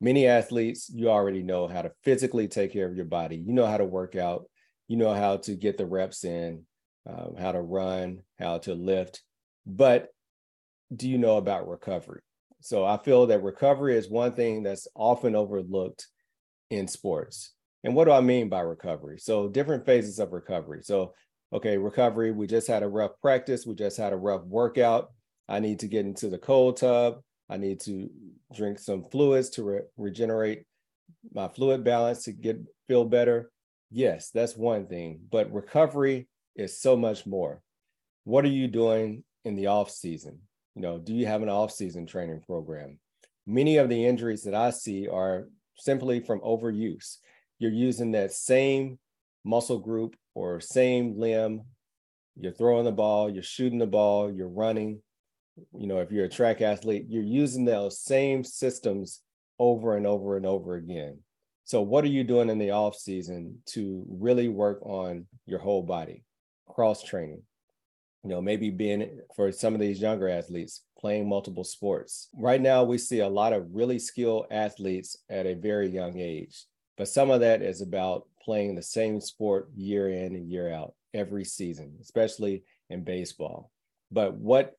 Many 0.00 0.26
athletes, 0.26 0.90
you 0.92 1.08
already 1.08 1.42
know 1.42 1.66
how 1.66 1.82
to 1.82 1.92
physically 2.04 2.46
take 2.46 2.72
care 2.72 2.86
of 2.86 2.94
your 2.94 3.06
body. 3.06 3.36
You 3.36 3.52
know 3.52 3.66
how 3.66 3.76
to 3.76 3.84
work 3.84 4.16
out. 4.16 4.44
You 4.86 4.96
know 4.98 5.14
how 5.14 5.38
to 5.38 5.54
get 5.54 5.78
the 5.78 5.86
reps 5.86 6.24
in, 6.24 6.62
um, 7.08 7.34
how 7.38 7.52
to 7.52 7.60
run, 7.60 8.20
how 8.38 8.58
to 8.58 8.74
lift. 8.74 9.22
But 9.66 10.08
do 10.94 11.08
you 11.08 11.18
know 11.18 11.38
about 11.38 11.68
recovery? 11.68 12.20
So 12.60 12.84
I 12.84 12.98
feel 12.98 13.26
that 13.26 13.42
recovery 13.42 13.96
is 13.96 14.08
one 14.08 14.32
thing 14.32 14.62
that's 14.62 14.86
often 14.94 15.34
overlooked 15.34 16.06
in 16.70 16.86
sports. 16.86 17.53
And 17.84 17.94
what 17.94 18.06
do 18.06 18.12
I 18.12 18.20
mean 18.20 18.48
by 18.48 18.60
recovery? 18.60 19.18
So 19.18 19.48
different 19.48 19.86
phases 19.86 20.18
of 20.18 20.32
recovery. 20.32 20.80
So 20.82 21.14
okay, 21.52 21.78
recovery, 21.78 22.32
we 22.32 22.46
just 22.46 22.66
had 22.66 22.82
a 22.82 22.88
rough 22.88 23.12
practice, 23.20 23.64
we 23.64 23.74
just 23.74 23.96
had 23.96 24.12
a 24.12 24.16
rough 24.16 24.42
workout. 24.44 25.12
I 25.48 25.60
need 25.60 25.78
to 25.80 25.88
get 25.88 26.06
into 26.06 26.28
the 26.28 26.38
cold 26.38 26.78
tub. 26.78 27.20
I 27.48 27.58
need 27.58 27.80
to 27.80 28.10
drink 28.54 28.78
some 28.78 29.04
fluids 29.10 29.50
to 29.50 29.62
re- 29.62 29.80
regenerate 29.96 30.64
my 31.32 31.48
fluid 31.48 31.84
balance 31.84 32.24
to 32.24 32.32
get 32.32 32.58
feel 32.88 33.04
better. 33.04 33.50
Yes, 33.90 34.30
that's 34.30 34.56
one 34.56 34.86
thing, 34.86 35.20
but 35.30 35.52
recovery 35.52 36.28
is 36.56 36.80
so 36.80 36.96
much 36.96 37.26
more. 37.26 37.62
What 38.24 38.44
are 38.44 38.48
you 38.48 38.66
doing 38.66 39.22
in 39.44 39.54
the 39.54 39.66
off 39.66 39.90
season? 39.90 40.40
You 40.74 40.82
know, 40.82 40.98
do 40.98 41.14
you 41.14 41.26
have 41.26 41.42
an 41.42 41.48
off 41.48 41.70
season 41.70 42.06
training 42.06 42.42
program? 42.46 42.98
Many 43.46 43.76
of 43.76 43.88
the 43.88 44.06
injuries 44.06 44.42
that 44.44 44.54
I 44.54 44.70
see 44.70 45.06
are 45.06 45.48
simply 45.76 46.20
from 46.20 46.40
overuse. 46.40 47.18
You're 47.58 47.72
using 47.72 48.12
that 48.12 48.32
same 48.32 48.98
muscle 49.44 49.78
group 49.78 50.16
or 50.34 50.60
same 50.60 51.18
limb. 51.18 51.62
You're 52.36 52.52
throwing 52.52 52.84
the 52.84 52.92
ball, 52.92 53.30
you're 53.30 53.42
shooting 53.42 53.78
the 53.78 53.86
ball, 53.86 54.32
you're 54.32 54.48
running. 54.48 55.00
You 55.72 55.86
know, 55.86 56.00
if 56.00 56.10
you're 56.10 56.24
a 56.24 56.28
track 56.28 56.60
athlete, 56.60 57.06
you're 57.08 57.22
using 57.22 57.64
those 57.64 58.00
same 58.00 58.42
systems 58.42 59.20
over 59.58 59.96
and 59.96 60.06
over 60.06 60.36
and 60.36 60.46
over 60.46 60.74
again. 60.74 61.18
So, 61.64 61.80
what 61.80 62.04
are 62.04 62.08
you 62.08 62.24
doing 62.24 62.50
in 62.50 62.58
the 62.58 62.72
off 62.72 62.96
season 62.96 63.58
to 63.66 64.04
really 64.08 64.48
work 64.48 64.80
on 64.82 65.26
your 65.46 65.60
whole 65.60 65.82
body? 65.82 66.24
Cross 66.68 67.04
training, 67.04 67.42
you 68.22 68.30
know, 68.30 68.42
maybe 68.42 68.70
being 68.70 69.20
for 69.34 69.52
some 69.52 69.74
of 69.74 69.80
these 69.80 70.00
younger 70.00 70.28
athletes 70.28 70.82
playing 70.98 71.28
multiple 71.28 71.64
sports. 71.64 72.28
Right 72.34 72.60
now, 72.60 72.82
we 72.84 72.98
see 72.98 73.20
a 73.20 73.28
lot 73.28 73.52
of 73.52 73.68
really 73.72 73.98
skilled 73.98 74.46
athletes 74.50 75.16
at 75.30 75.46
a 75.46 75.54
very 75.54 75.88
young 75.88 76.18
age, 76.18 76.64
but 76.96 77.08
some 77.08 77.30
of 77.30 77.40
that 77.40 77.62
is 77.62 77.80
about 77.80 78.26
playing 78.42 78.74
the 78.74 78.82
same 78.82 79.20
sport 79.20 79.68
year 79.74 80.08
in 80.08 80.34
and 80.34 80.50
year 80.50 80.72
out 80.72 80.94
every 81.12 81.44
season, 81.44 81.96
especially 82.00 82.62
in 82.90 83.04
baseball. 83.04 83.70
But 84.10 84.34
what 84.34 84.76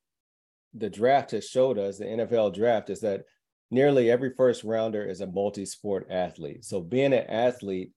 the 0.73 0.89
draft 0.89 1.31
has 1.31 1.47
showed 1.47 1.79
us, 1.79 1.97
the 1.97 2.05
NFL 2.05 2.53
draft, 2.53 2.89
is 2.89 3.01
that 3.01 3.23
nearly 3.71 4.11
every 4.11 4.33
first 4.35 4.63
rounder 4.63 5.03
is 5.03 5.21
a 5.21 5.27
multi 5.27 5.65
sport 5.65 6.07
athlete. 6.09 6.63
So 6.65 6.81
being 6.81 7.13
an 7.13 7.25
athlete, 7.27 7.91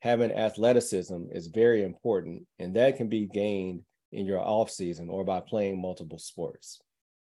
having 0.00 0.32
athleticism 0.32 1.26
is 1.32 1.46
very 1.46 1.82
important, 1.82 2.46
and 2.58 2.74
that 2.76 2.96
can 2.96 3.08
be 3.08 3.26
gained 3.26 3.82
in 4.12 4.26
your 4.26 4.40
off 4.40 4.70
season 4.70 5.08
or 5.08 5.24
by 5.24 5.40
playing 5.40 5.80
multiple 5.80 6.18
sports. 6.18 6.80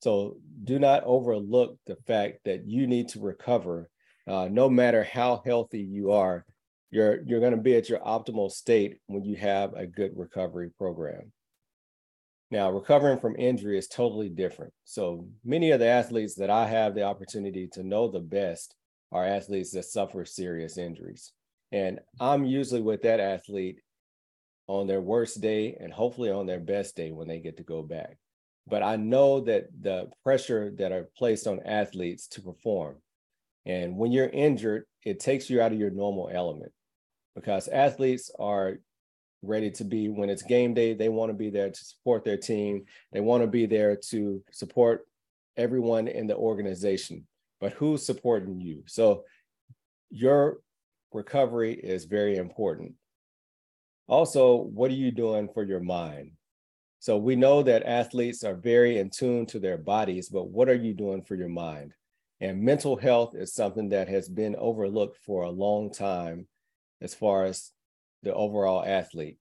So 0.00 0.36
do 0.64 0.78
not 0.78 1.02
overlook 1.04 1.76
the 1.86 1.96
fact 2.06 2.40
that 2.44 2.66
you 2.66 2.86
need 2.86 3.08
to 3.08 3.20
recover, 3.20 3.90
uh, 4.28 4.48
no 4.50 4.68
matter 4.68 5.04
how 5.04 5.42
healthy 5.44 5.80
you 5.80 6.12
are 6.12 6.44
you're 6.90 7.22
you're 7.26 7.40
going 7.40 7.56
to 7.56 7.58
be 7.58 7.76
at 7.76 7.88
your 7.88 8.00
optimal 8.00 8.50
state 8.50 8.98
when 9.06 9.24
you 9.24 9.36
have 9.36 9.74
a 9.74 9.86
good 9.86 10.12
recovery 10.16 10.70
program. 10.70 11.32
Now, 12.50 12.70
recovering 12.70 13.18
from 13.18 13.36
injury 13.36 13.76
is 13.76 13.88
totally 13.88 14.30
different. 14.30 14.72
So 14.84 15.28
many 15.44 15.70
of 15.70 15.80
the 15.80 15.86
athletes 15.86 16.34
that 16.36 16.48
I 16.48 16.66
have 16.66 16.94
the 16.94 17.02
opportunity 17.02 17.68
to 17.72 17.82
know 17.82 18.08
the 18.08 18.20
best 18.20 18.74
are 19.12 19.26
athletes 19.26 19.72
that 19.72 19.84
suffer 19.84 20.24
serious 20.24 20.78
injuries. 20.78 21.32
And 21.72 22.00
I'm 22.18 22.46
usually 22.46 22.80
with 22.80 23.02
that 23.02 23.20
athlete 23.20 23.80
on 24.66 24.86
their 24.86 25.02
worst 25.02 25.42
day 25.42 25.76
and 25.78 25.92
hopefully 25.92 26.30
on 26.30 26.46
their 26.46 26.60
best 26.60 26.96
day 26.96 27.12
when 27.12 27.28
they 27.28 27.38
get 27.38 27.58
to 27.58 27.62
go 27.62 27.82
back. 27.82 28.16
But 28.66 28.82
I 28.82 28.96
know 28.96 29.40
that 29.40 29.66
the 29.78 30.10
pressure 30.24 30.72
that 30.76 30.92
are 30.92 31.10
placed 31.18 31.46
on 31.46 31.60
athletes 31.66 32.28
to 32.28 32.40
perform. 32.40 32.96
And 33.66 33.96
when 33.96 34.12
you're 34.12 34.28
injured, 34.28 34.84
it 35.04 35.20
takes 35.20 35.48
you 35.50 35.60
out 35.60 35.72
of 35.72 35.78
your 35.78 35.90
normal 35.90 36.30
element 36.32 36.72
because 37.34 37.68
athletes 37.68 38.30
are 38.38 38.78
ready 39.42 39.70
to 39.70 39.84
be 39.84 40.08
when 40.08 40.30
it's 40.30 40.42
game 40.42 40.74
day 40.74 40.94
they 40.94 41.08
want 41.08 41.30
to 41.30 41.34
be 41.34 41.50
there 41.50 41.70
to 41.70 41.84
support 41.84 42.24
their 42.24 42.36
team. 42.36 42.84
They 43.12 43.20
want 43.20 43.42
to 43.42 43.46
be 43.46 43.66
there 43.66 43.96
to 44.10 44.42
support 44.50 45.06
everyone 45.56 46.08
in 46.08 46.26
the 46.26 46.36
organization. 46.36 47.26
But 47.60 47.72
who's 47.72 48.04
supporting 48.04 48.60
you? 48.60 48.82
So 48.86 49.24
your 50.10 50.58
recovery 51.12 51.74
is 51.74 52.04
very 52.04 52.36
important. 52.36 52.94
Also 54.08 54.56
what 54.56 54.90
are 54.90 54.94
you 54.94 55.10
doing 55.10 55.48
for 55.52 55.62
your 55.62 55.80
mind? 55.80 56.32
So 57.00 57.16
we 57.16 57.36
know 57.36 57.62
that 57.62 57.84
athletes 57.84 58.42
are 58.42 58.56
very 58.56 58.98
in 58.98 59.10
tune 59.10 59.46
to 59.46 59.60
their 59.60 59.78
bodies 59.78 60.28
but 60.28 60.48
what 60.48 60.68
are 60.68 60.74
you 60.74 60.94
doing 60.94 61.22
for 61.22 61.36
your 61.36 61.48
mind 61.48 61.92
and 62.40 62.62
mental 62.62 62.96
health 62.96 63.34
is 63.34 63.52
something 63.52 63.88
that 63.90 64.08
has 64.08 64.28
been 64.28 64.56
overlooked 64.56 65.18
for 65.24 65.42
a 65.42 65.50
long 65.50 65.92
time 65.92 66.46
as 67.00 67.14
far 67.14 67.44
as 67.44 67.72
the 68.22 68.32
overall 68.34 68.84
athlete. 68.84 69.38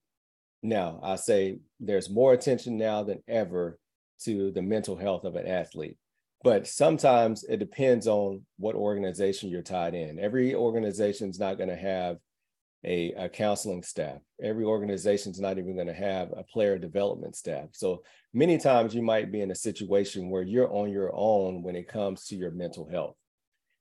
Now, 0.62 1.00
I 1.02 1.16
say 1.16 1.58
there's 1.78 2.10
more 2.10 2.32
attention 2.32 2.76
now 2.76 3.04
than 3.04 3.22
ever 3.28 3.78
to 4.24 4.50
the 4.50 4.62
mental 4.62 4.96
health 4.96 5.24
of 5.24 5.36
an 5.36 5.46
athlete, 5.46 5.96
but 6.42 6.66
sometimes 6.66 7.44
it 7.44 7.58
depends 7.58 8.08
on 8.08 8.44
what 8.58 8.74
organization 8.74 9.48
you're 9.48 9.62
tied 9.62 9.94
in. 9.94 10.18
Every 10.18 10.54
organization 10.54 11.30
is 11.30 11.38
not 11.38 11.56
going 11.56 11.68
to 11.68 11.76
have 11.76 12.18
a, 12.84 13.12
a, 13.12 13.28
counseling 13.28 13.82
staff. 13.82 14.20
Every 14.42 14.64
organization 14.64 15.32
is 15.32 15.40
not 15.40 15.58
even 15.58 15.74
going 15.74 15.88
to 15.88 15.94
have 15.94 16.32
a 16.36 16.44
player 16.44 16.78
development 16.78 17.34
staff. 17.34 17.70
So 17.72 18.02
many 18.32 18.56
times 18.56 18.94
you 18.94 19.02
might 19.02 19.32
be 19.32 19.40
in 19.40 19.50
a 19.50 19.56
situation 19.56 20.30
where 20.30 20.42
you're 20.42 20.72
on 20.72 20.90
your 20.90 21.10
own 21.12 21.62
when 21.62 21.74
it 21.74 21.88
comes 21.88 22.26
to 22.26 22.36
your 22.36 22.52
mental 22.52 22.88
health. 22.88 23.16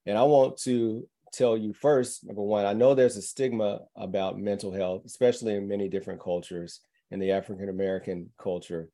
And 0.05 0.17
I 0.17 0.23
want 0.23 0.57
to 0.63 1.07
tell 1.31 1.57
you 1.57 1.73
first, 1.73 2.25
number 2.25 2.41
one, 2.41 2.65
I 2.65 2.73
know 2.73 2.95
there's 2.95 3.17
a 3.17 3.21
stigma 3.21 3.81
about 3.95 4.39
mental 4.39 4.71
health, 4.71 5.03
especially 5.05 5.55
in 5.55 5.67
many 5.67 5.89
different 5.89 6.21
cultures, 6.21 6.81
in 7.11 7.19
the 7.19 7.31
African 7.31 7.69
American 7.69 8.29
culture. 8.41 8.89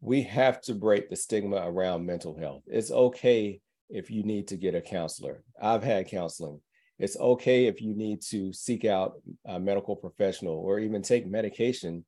We 0.00 0.22
have 0.22 0.60
to 0.62 0.74
break 0.74 1.08
the 1.08 1.16
stigma 1.16 1.62
around 1.64 2.04
mental 2.04 2.36
health. 2.36 2.64
It's 2.66 2.90
okay 2.90 3.60
if 3.88 4.10
you 4.10 4.24
need 4.24 4.48
to 4.48 4.56
get 4.56 4.74
a 4.74 4.80
counselor. 4.80 5.42
I've 5.60 5.84
had 5.84 6.08
counseling. 6.08 6.60
It's 6.98 7.16
okay 7.16 7.66
if 7.66 7.80
you 7.80 7.94
need 7.94 8.22
to 8.30 8.52
seek 8.52 8.84
out 8.84 9.14
a 9.46 9.58
medical 9.58 9.96
professional 9.96 10.54
or 10.54 10.78
even 10.78 11.02
take 11.02 11.26
medication 11.26 12.04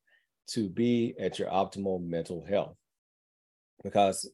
to 0.47 0.69
be 0.69 1.15
at 1.19 1.39
your 1.39 1.49
optimal 1.49 2.03
mental 2.03 2.45
health. 2.47 2.75
Because 3.83 4.29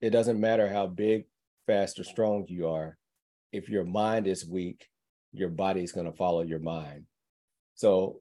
it 0.00 0.10
doesn't 0.10 0.40
matter 0.40 0.68
how 0.68 0.86
big, 0.86 1.24
fast, 1.66 1.98
or 1.98 2.04
strong 2.04 2.46
you 2.48 2.68
are, 2.68 2.96
if 3.52 3.68
your 3.68 3.84
mind 3.84 4.26
is 4.26 4.46
weak, 4.46 4.86
your 5.32 5.48
body 5.48 5.82
is 5.82 5.92
going 5.92 6.06
to 6.06 6.16
follow 6.16 6.42
your 6.42 6.60
mind. 6.60 7.04
So, 7.74 8.20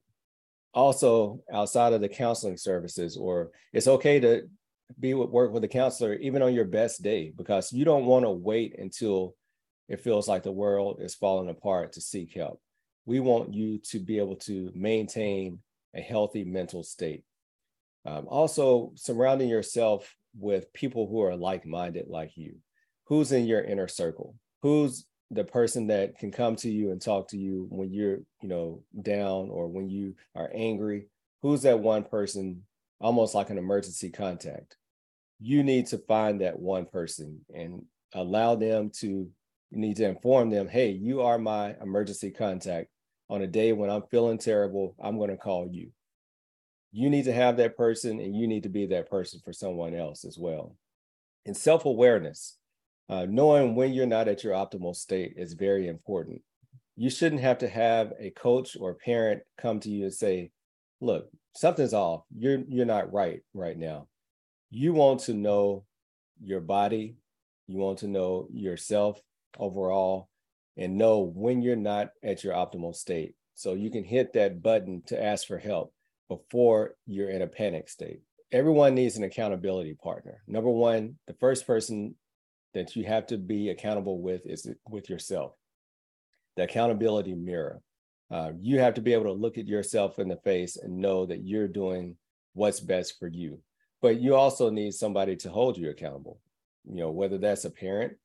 also 0.74 1.42
outside 1.54 1.94
of 1.94 2.02
the 2.02 2.10
counseling 2.10 2.58
services, 2.58 3.16
or 3.16 3.52
it's 3.74 3.88
okay 3.88 4.20
to 4.20 4.44
be 5.00 5.14
with 5.14 5.30
work 5.30 5.52
with 5.52 5.64
a 5.64 5.68
counselor 5.68 6.14
even 6.16 6.42
on 6.42 6.54
your 6.54 6.66
best 6.66 7.02
day 7.02 7.32
because 7.36 7.72
you 7.72 7.86
don't 7.86 8.06
want 8.06 8.26
to 8.26 8.32
wait 8.32 8.78
until 8.78 9.36
it 9.90 10.02
feels 10.02 10.28
like 10.28 10.44
the 10.44 10.52
world 10.52 11.00
is 11.02 11.16
falling 11.16 11.50
apart 11.50 11.94
to 11.94 12.02
seek 12.02 12.34
help. 12.34 12.62
We 13.06 13.20
want 13.20 13.54
you 13.54 13.80
to 13.90 14.00
be 14.00 14.18
able 14.18 14.38
to 14.38 14.72
maintain 14.74 15.60
a 15.96 16.02
healthy 16.02 16.44
mental 16.44 16.84
state. 16.84 17.24
Um, 18.06 18.28
also, 18.28 18.92
surrounding 18.96 19.50
yourself 19.50 20.16
with 20.38 20.72
people 20.74 21.08
who 21.08 21.22
are 21.22 21.36
like 21.36 21.66
minded 21.66 22.08
like 22.08 22.36
you. 22.36 22.56
Who's 23.06 23.32
in 23.32 23.46
your 23.46 23.62
inner 23.62 23.88
circle? 23.88 24.36
Who's 24.62 25.06
the 25.34 25.44
person 25.44 25.88
that 25.88 26.18
can 26.18 26.32
come 26.32 26.56
to 26.58 26.70
you 26.70 26.92
and 26.92 27.02
talk 27.02 27.28
to 27.30 27.38
you 27.38 27.68
when 27.70 27.92
you're 27.92 28.20
you 28.42 28.50
know 28.50 28.84
down 29.02 29.50
or 29.50 29.68
when 29.68 29.90
you 29.90 30.16
are 30.36 30.52
angry 30.54 31.08
who's 31.42 31.64
that 31.64 31.80
one 31.80 32.04
person 32.04 32.64
almost 33.00 33.34
like 33.34 33.50
an 33.50 33.58
emergency 33.58 34.10
contact 34.10 34.78
you 35.40 35.64
need 35.64 35.88
to 35.88 35.98
find 35.98 36.42
that 36.42 36.60
one 36.60 36.86
person 36.86 37.42
and 37.54 37.84
allow 38.14 38.56
them 38.56 38.90
to 38.90 39.28
you 39.74 39.80
need 39.80 39.98
to 39.98 40.08
inform 40.08 40.50
them 40.50 40.68
hey 40.68 40.90
you 40.92 41.22
are 41.22 41.40
my 41.40 41.76
emergency 41.82 42.30
contact 42.30 42.90
on 43.30 43.42
a 43.42 43.48
day 43.48 43.74
when 43.74 43.90
i'm 43.90 44.04
feeling 44.12 44.38
terrible 44.38 44.96
i'm 45.02 45.18
going 45.18 45.30
to 45.30 45.38
call 45.38 45.68
you 45.68 45.90
you 46.92 47.10
need 47.10 47.26
to 47.26 47.34
have 47.34 47.58
that 47.58 47.76
person 47.76 48.20
and 48.20 48.36
you 48.36 48.48
need 48.48 48.64
to 48.64 48.70
be 48.70 48.86
that 48.86 49.10
person 49.10 49.40
for 49.44 49.52
someone 49.52 49.96
else 49.96 50.26
as 50.26 50.38
well 50.38 50.76
and 51.46 51.58
self-awareness 51.58 52.58
uh, 53.10 53.26
knowing 53.30 53.76
when 53.76 53.94
you're 53.94 54.06
not 54.06 54.28
at 54.28 54.44
your 54.44 54.54
optimal 54.54 54.96
state 54.96 55.34
is 55.36 55.54
very 55.54 55.88
important. 55.88 56.42
You 56.96 57.10
shouldn't 57.10 57.42
have 57.42 57.58
to 57.60 57.68
have 57.68 58.14
a 58.20 58.30
coach 58.32 58.78
or 58.80 58.94
parent 58.94 59.42
come 59.58 59.80
to 59.82 59.90
you 59.90 60.06
and 60.06 60.14
say, 60.14 60.52
look, 61.02 61.28
something's 61.56 61.94
off. 61.94 62.24
You're 62.36 62.64
you're 62.68 62.86
not 62.86 63.12
right 63.12 63.42
right 63.54 63.78
now. 63.78 64.08
You 64.70 64.94
want 64.94 65.22
to 65.22 65.34
know 65.34 65.86
your 66.42 66.62
body, 66.62 67.18
you 67.68 67.78
want 67.78 68.00
to 68.00 68.08
know 68.08 68.48
yourself 68.52 69.20
overall 69.58 70.30
and 70.78 70.98
know 70.98 71.20
when 71.20 71.62
you're 71.62 71.76
not 71.76 72.10
at 72.24 72.44
your 72.44 72.54
optimal 72.54 72.96
state. 72.96 73.36
So 73.56 73.74
you 73.74 73.92
can 73.92 74.04
hit 74.04 74.34
that 74.34 74.62
button 74.62 75.04
to 75.08 75.22
ask 75.22 75.48
for 75.48 75.58
help 75.58 75.94
before 76.28 76.96
you're 77.06 77.30
in 77.30 77.42
a 77.42 77.48
panic 77.48 77.90
state. 77.90 78.22
Everyone 78.52 78.96
needs 78.96 79.18
an 79.18 79.24
accountability 79.24 79.96
partner. 79.96 80.42
Number 80.48 80.70
one, 80.70 81.18
the 81.28 81.34
first 81.34 81.68
person 81.68 82.16
that 82.74 82.96
you 82.96 83.04
have 83.06 83.28
to 83.28 83.38
be 83.38 83.70
accountable 83.70 84.22
with 84.22 84.46
is 84.46 84.68
with 84.90 85.10
yourself. 85.10 85.54
The 86.56 86.64
accountability 86.64 87.34
mirror. 87.34 87.82
Uh, 88.32 88.52
you 88.60 88.80
have 88.80 88.96
to 88.96 89.02
be 89.02 89.14
able 89.14 89.26
to 89.26 89.32
look 89.32 89.58
at 89.58 89.68
yourself 89.68 90.18
in 90.18 90.28
the 90.28 90.38
face 90.38 90.78
and 90.78 90.98
know 90.98 91.26
that 91.26 91.46
you're 91.46 91.68
doing 91.68 92.16
what's 92.54 92.80
best 92.80 93.20
for 93.20 93.28
you. 93.28 93.60
But 94.02 94.20
you 94.20 94.36
also 94.36 94.70
need 94.70 94.94
somebody 94.94 95.36
to 95.38 95.50
hold 95.50 95.78
you 95.78 95.90
accountable. 95.90 96.40
You 96.86 97.02
know, 97.02 97.12
whether 97.12 97.38
that's 97.38 97.66
a 97.66 97.70
parent, 97.70 98.18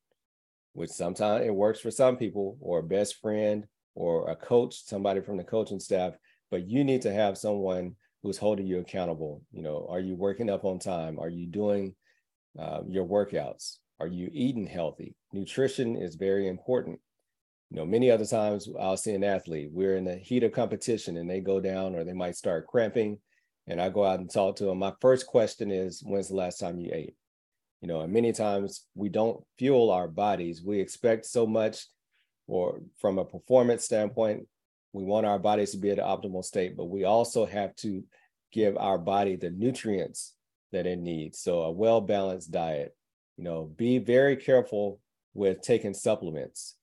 which 0.79 0.91
sometimes 0.91 1.45
it 1.45 1.55
works 1.55 1.81
for 1.81 1.91
some 1.91 2.17
people, 2.17 2.57
or 2.61 2.79
a 2.79 2.85
best 2.85 3.21
friend, 3.21 3.67
or 3.97 4.31
a 4.31 4.37
coach, 4.37 4.85
somebody 4.85 5.21
from 5.21 5.37
the 5.37 5.43
coaching 5.43 5.81
staff. 5.81 6.15
But 6.53 6.69
you 6.69 6.85
need 6.85 7.03
to 7.03 7.13
have 7.13 7.37
someone 7.37 7.97
who's 8.23 8.39
holding 8.39 8.65
you 8.65 8.79
accountable. 8.79 9.43
You 9.51 9.63
know, 9.63 9.89
are 9.91 9.99
you 9.99 10.15
working 10.15 10.49
up 10.49 10.65
on 10.65 10.79
time? 10.79 11.19
Are 11.19 11.29
you 11.29 11.49
doing 11.49 11.97
uh, 12.57 12.83
your 12.87 13.05
workouts? 13.05 13.79
Are 13.99 14.07
you 14.07 14.31
eating 14.33 14.69
healthy? 14.69 15.17
Nutrition 15.33 15.97
is 15.97 16.15
very 16.15 16.47
important. 16.47 17.01
You 17.71 17.79
know, 17.79 17.85
many 17.85 18.09
other 18.09 18.25
times 18.25 18.69
I'll 18.81 18.97
see 18.97 19.15
an 19.15 19.25
athlete, 19.25 19.71
we're 19.73 19.97
in 19.97 20.05
the 20.05 20.17
heat 20.17 20.45
of 20.45 20.53
competition 20.53 21.17
and 21.17 21.29
they 21.29 21.41
go 21.41 21.61
down 21.61 21.97
or 21.97 22.05
they 22.05 22.13
might 22.13 22.37
start 22.37 22.69
cramping. 22.69 23.19
And 23.67 23.83
I 23.83 23.89
go 23.89 24.05
out 24.05 24.21
and 24.21 24.33
talk 24.33 24.55
to 24.57 24.67
them. 24.67 24.79
My 24.79 24.95
first 25.01 25.27
question 25.27 25.73
is, 25.73 26.03
when's 26.07 26.29
the 26.29 26.37
last 26.37 26.61
time 26.61 26.79
you 26.79 26.91
ate? 26.95 27.17
You 27.81 27.89
know, 27.89 28.01
and 28.01 28.13
many 28.13 28.33
times 28.33 28.87
we 28.95 29.09
don't 29.09 29.43
fuel 29.59 29.91
our 29.91 30.09
bodies. 30.09 30.63
We 30.63 30.81
expect 30.81 31.27
so 31.27 31.47
much, 31.47 31.87
or 32.47 32.81
from 32.99 33.19
a 33.19 33.25
performance 33.25 33.85
standpoint, 33.85 34.49
we 34.93 35.05
want 35.05 35.27
our 35.27 35.39
bodies 35.39 35.73
to 35.73 35.79
be 35.79 35.91
at 35.91 35.99
an 35.99 36.05
optimal 36.05 36.45
state, 36.45 36.77
but 36.77 36.87
we 36.87 37.05
also 37.05 37.47
have 37.47 37.77
to 37.77 38.03
give 38.53 38.77
our 38.77 38.99
body 38.99 39.37
the 39.37 39.51
nutrients 39.51 40.35
that 40.73 40.87
it 40.87 40.99
needs. 40.99 41.39
So 41.39 41.63
a 41.63 41.71
well-balanced 41.71 42.51
diet, 42.51 42.97
you 43.37 43.45
know, 43.45 43.65
be 43.77 43.99
very 43.99 44.37
careful 44.37 45.01
with 45.35 45.61
taking 45.61 45.95
supplements. 45.95 46.75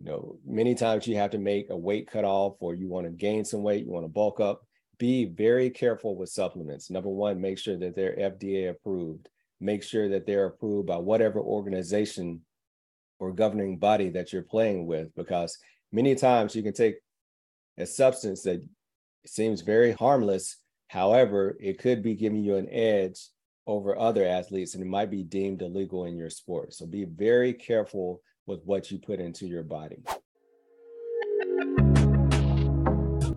You 0.00 0.06
know, 0.10 0.38
many 0.44 0.74
times 0.74 1.06
you 1.06 1.16
have 1.16 1.30
to 1.30 1.38
make 1.38 1.70
a 1.70 1.76
weight 1.76 2.10
cutoff 2.10 2.56
or 2.60 2.74
you 2.74 2.88
want 2.88 3.06
to 3.06 3.12
gain 3.12 3.44
some 3.44 3.62
weight, 3.62 3.84
you 3.84 3.90
want 3.90 4.04
to 4.04 4.08
bulk 4.08 4.40
up. 4.40 4.66
Be 4.98 5.24
very 5.24 5.70
careful 5.70 6.16
with 6.16 6.28
supplements. 6.28 6.90
Number 6.90 7.08
one, 7.08 7.40
make 7.40 7.58
sure 7.58 7.78
that 7.78 7.96
they're 7.96 8.16
FDA 8.16 8.70
approved. 8.70 9.28
Make 9.62 9.84
sure 9.84 10.08
that 10.08 10.26
they're 10.26 10.46
approved 10.46 10.88
by 10.88 10.96
whatever 10.96 11.38
organization 11.38 12.40
or 13.20 13.32
governing 13.32 13.78
body 13.78 14.10
that 14.10 14.32
you're 14.32 14.42
playing 14.42 14.86
with, 14.86 15.14
because 15.14 15.56
many 15.92 16.16
times 16.16 16.56
you 16.56 16.64
can 16.64 16.72
take 16.72 16.96
a 17.78 17.86
substance 17.86 18.42
that 18.42 18.60
seems 19.24 19.60
very 19.60 19.92
harmless. 19.92 20.56
However, 20.88 21.56
it 21.60 21.78
could 21.78 22.02
be 22.02 22.16
giving 22.16 22.42
you 22.42 22.56
an 22.56 22.68
edge 22.70 23.28
over 23.68 23.96
other 23.96 24.26
athletes 24.26 24.74
and 24.74 24.82
it 24.82 24.88
might 24.88 25.12
be 25.12 25.22
deemed 25.22 25.62
illegal 25.62 26.06
in 26.06 26.16
your 26.16 26.30
sport. 26.30 26.74
So 26.74 26.84
be 26.84 27.04
very 27.04 27.52
careful 27.54 28.20
with 28.46 28.64
what 28.64 28.90
you 28.90 28.98
put 28.98 29.20
into 29.20 29.46
your 29.46 29.62
body. 29.62 30.02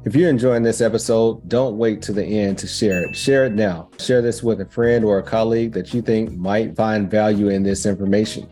If 0.06 0.16
you're 0.16 0.30
enjoying 0.30 0.62
this 0.62 0.82
episode, 0.82 1.50
don't 1.50 1.80
wait 1.80 2.00
to 2.04 2.14
the 2.14 2.24
end 2.24 2.60
to 2.60 2.68
share 2.68 3.06
it. 3.06 3.16
Share 3.16 3.46
it 3.46 3.54
now. 3.54 3.90
Share 3.98 4.22
this 4.22 4.44
with 4.44 4.62
a 4.62 4.66
friend 4.68 5.04
or 5.04 5.18
a 5.18 5.24
colleague 5.24 5.72
that 5.72 5.96
you 5.96 6.04
think 6.04 6.32
might 6.34 6.76
find 6.76 7.10
value 7.10 7.50
in 7.50 7.64
this 7.64 7.88
information. 7.88 8.48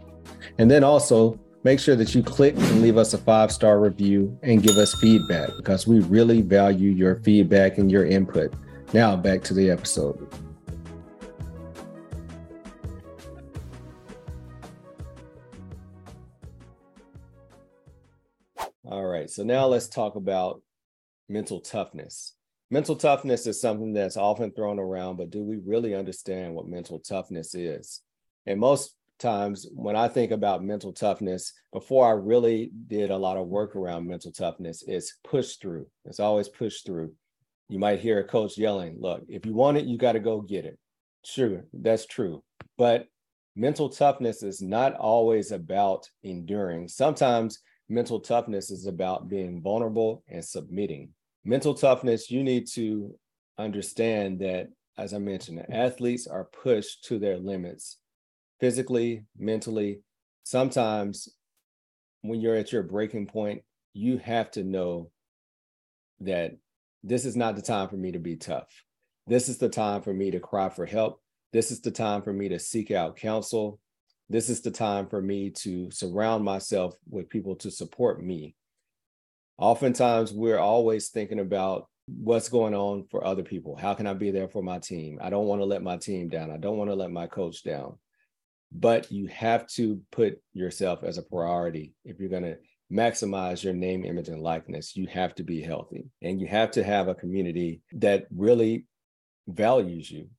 And 0.58 0.72
then 0.72 0.84
also 0.84 1.40
make 1.64 1.80
sure 1.80 1.96
that 1.96 2.16
you 2.16 2.24
click 2.24 2.56
and 2.58 2.82
leave 2.82 2.98
us 2.98 3.14
a 3.14 3.20
five 3.20 3.52
star 3.52 3.80
review 3.80 4.36
and 4.42 4.64
give 4.64 4.78
us 4.78 4.96
feedback 4.96 5.52
because 5.56 5.86
we 5.86 6.00
really 6.00 6.42
value 6.42 6.90
your 6.90 7.18
feedback 7.18 7.78
and 7.78 7.92
your 7.92 8.08
input. 8.08 8.52
Now, 8.92 9.16
back 9.16 9.44
to 9.44 9.54
the 9.54 9.70
episode. 9.70 10.28
All 18.84 19.06
right, 19.06 19.30
so 19.30 19.44
now 19.44 19.68
let's 19.68 19.88
talk 19.88 20.16
about 20.16 20.64
mental 21.30 21.60
toughness. 21.60 22.34
Mental 22.70 22.96
toughness 22.96 23.46
is 23.46 23.62
something 23.62 23.94
that's 23.94 24.18
often 24.18 24.52
thrown 24.52 24.80
around, 24.80 25.18
but 25.18 25.30
do 25.30 25.44
we 25.44 25.58
really 25.58 25.94
understand 25.94 26.56
what 26.56 26.68
mental 26.68 27.00
toughness 27.00 27.54
is? 27.54 28.02
And 28.46 28.60
most 28.60 28.96
times 29.20 29.68
when 29.74 29.96
I 29.96 30.08
think 30.08 30.32
about 30.32 30.64
mental 30.64 30.92
toughness, 30.92 31.54
before 31.72 32.08
I 32.08 32.12
really 32.12 32.72
did 32.88 33.12
a 33.12 33.18
lot 33.18 33.38
of 33.38 33.48
work 33.48 33.76
around 33.76 34.08
mental 34.08 34.32
toughness, 34.32 34.84
it's 34.88 35.18
push 35.24 35.58
through. 35.58 35.88
It's 36.06 36.20
always 36.20 36.50
push 36.50 36.82
through. 36.82 37.14
You 37.70 37.80
might 37.80 38.00
hear 38.00 38.20
a 38.20 38.24
coach 38.24 38.58
yelling, 38.58 38.98
look, 39.00 39.24
if 39.28 39.46
you 39.46 39.54
want 39.54 39.78
it, 39.78 39.86
you 39.86 39.98
got 39.98 40.14
to 40.14 40.20
go 40.20 40.42
get 40.42 40.66
it. 40.66 40.78
Sure, 41.26 41.66
that's 41.74 42.06
true. 42.06 42.44
But 42.78 43.08
mental 43.56 43.90
toughness 43.90 44.44
is 44.44 44.62
not 44.62 44.96
always 44.96 45.52
about 45.52 46.10
enduring. 46.24 46.88
Sometimes 46.88 47.60
mental 47.90 48.20
toughness 48.20 48.72
is 48.72 48.86
about 48.86 49.30
being 49.30 49.62
vulnerable 49.62 50.24
and 50.28 50.44
submitting. 50.44 51.10
Mental 51.44 51.74
toughness, 51.74 52.32
you 52.32 52.44
need 52.44 52.68
to 52.74 53.16
understand 53.58 54.40
that, 54.40 54.70
as 54.98 55.14
I 55.14 55.20
mentioned, 55.20 55.66
athletes 55.70 56.28
are 56.28 56.46
pushed 56.46 57.04
to 57.06 57.20
their 57.20 57.38
limits 57.38 57.98
physically, 58.60 59.26
mentally. 59.38 60.00
Sometimes 60.44 61.30
when 62.22 62.40
you're 62.40 62.56
at 62.56 62.72
your 62.72 62.84
breaking 62.84 63.28
point, 63.28 63.64
you 63.94 64.18
have 64.18 64.50
to 64.52 64.64
know 64.64 65.12
that 66.22 66.54
this 67.04 67.26
is 67.26 67.36
not 67.36 67.56
the 67.56 67.62
time 67.62 67.90
for 67.90 67.98
me 67.98 68.14
to 68.14 68.20
be 68.20 68.38
tough. 68.38 68.70
This 69.28 69.50
is 69.50 69.58
the 69.58 69.70
time 69.70 70.02
for 70.02 70.14
me 70.14 70.32
to 70.32 70.40
cry 70.40 70.70
for 70.70 70.86
help. 70.86 71.22
This 71.52 71.72
is 71.72 71.82
the 71.82 71.92
time 71.92 72.22
for 72.22 72.34
me 72.34 72.50
to 72.50 72.60
seek 72.60 72.92
out 72.92 73.18
counsel 73.18 73.80
this 74.30 74.50
is 74.50 74.62
the 74.62 74.72
time 74.72 75.08
for 75.08 75.22
me 75.22 75.50
to 75.50 75.92
surround 75.92 76.44
myself 76.44 76.96
with 77.10 77.30
people 77.30 77.56
to 77.58 77.72
support 77.72 78.24
me. 78.24 78.56
Oftentimes, 79.58 80.34
we're 80.34 80.60
always 80.60 81.10
thinking 81.10 81.40
about 81.40 81.88
what's 82.08 82.50
going 82.50 82.74
on 82.74 83.06
for 83.10 83.26
other 83.26 83.44
people. 83.44 83.76
How 83.76 83.94
can 83.94 84.08
I 84.08 84.14
be 84.14 84.32
there 84.32 84.48
for 84.48 84.64
my 84.64 84.80
team? 84.80 85.20
I 85.22 85.30
don't 85.30 85.46
want 85.46 85.62
to 85.62 85.66
let 85.66 85.84
my 85.84 85.98
team 85.98 86.30
down. 86.30 86.52
I 86.52 86.58
don't 86.58 86.78
want 86.78 86.90
to 86.90 86.96
let 86.96 87.12
my 87.12 87.28
coach 87.28 87.64
down. 87.64 87.98
But 88.72 89.12
you 89.12 89.28
have 89.28 89.68
to 89.76 90.02
put 90.12 90.42
yourself 90.54 91.04
as 91.04 91.18
a 91.18 91.24
priority 91.24 91.94
if 92.04 92.20
you're 92.20 92.30
going 92.30 92.44
to 92.44 92.58
maximize 92.92 93.64
your 93.64 93.74
name, 93.74 94.04
image, 94.04 94.30
and 94.30 94.42
likeness. 94.42 94.96
You 94.96 95.08
have 95.08 95.36
to 95.36 95.44
be 95.44 95.62
healthy 95.62 96.06
and 96.22 96.42
you 96.42 96.48
have 96.48 96.72
to 96.72 96.84
have 96.84 97.08
a 97.08 97.16
community 97.16 97.82
that 97.94 98.26
really 98.36 98.86
values 99.48 100.10
you. 100.10 100.30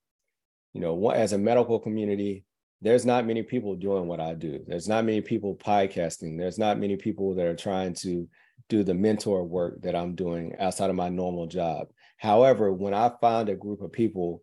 You 0.72 0.80
know, 0.80 1.10
as 1.10 1.32
a 1.32 1.38
medical 1.38 1.78
community, 1.78 2.44
there's 2.84 3.06
not 3.06 3.26
many 3.26 3.42
people 3.42 3.74
doing 3.74 4.06
what 4.06 4.20
I 4.20 4.34
do. 4.34 4.62
There's 4.66 4.86
not 4.86 5.06
many 5.06 5.22
people 5.22 5.56
podcasting. 5.56 6.38
There's 6.38 6.58
not 6.58 6.78
many 6.78 6.96
people 6.96 7.34
that 7.34 7.46
are 7.46 7.56
trying 7.56 7.94
to 7.94 8.28
do 8.68 8.84
the 8.84 8.92
mentor 8.92 9.42
work 9.42 9.80
that 9.80 9.96
I'm 9.96 10.14
doing 10.14 10.54
outside 10.60 10.90
of 10.90 10.96
my 10.96 11.08
normal 11.08 11.46
job. 11.46 11.88
However, 12.18 12.74
when 12.74 12.92
I 12.92 13.10
find 13.22 13.48
a 13.48 13.54
group 13.54 13.80
of 13.80 13.90
people 13.90 14.42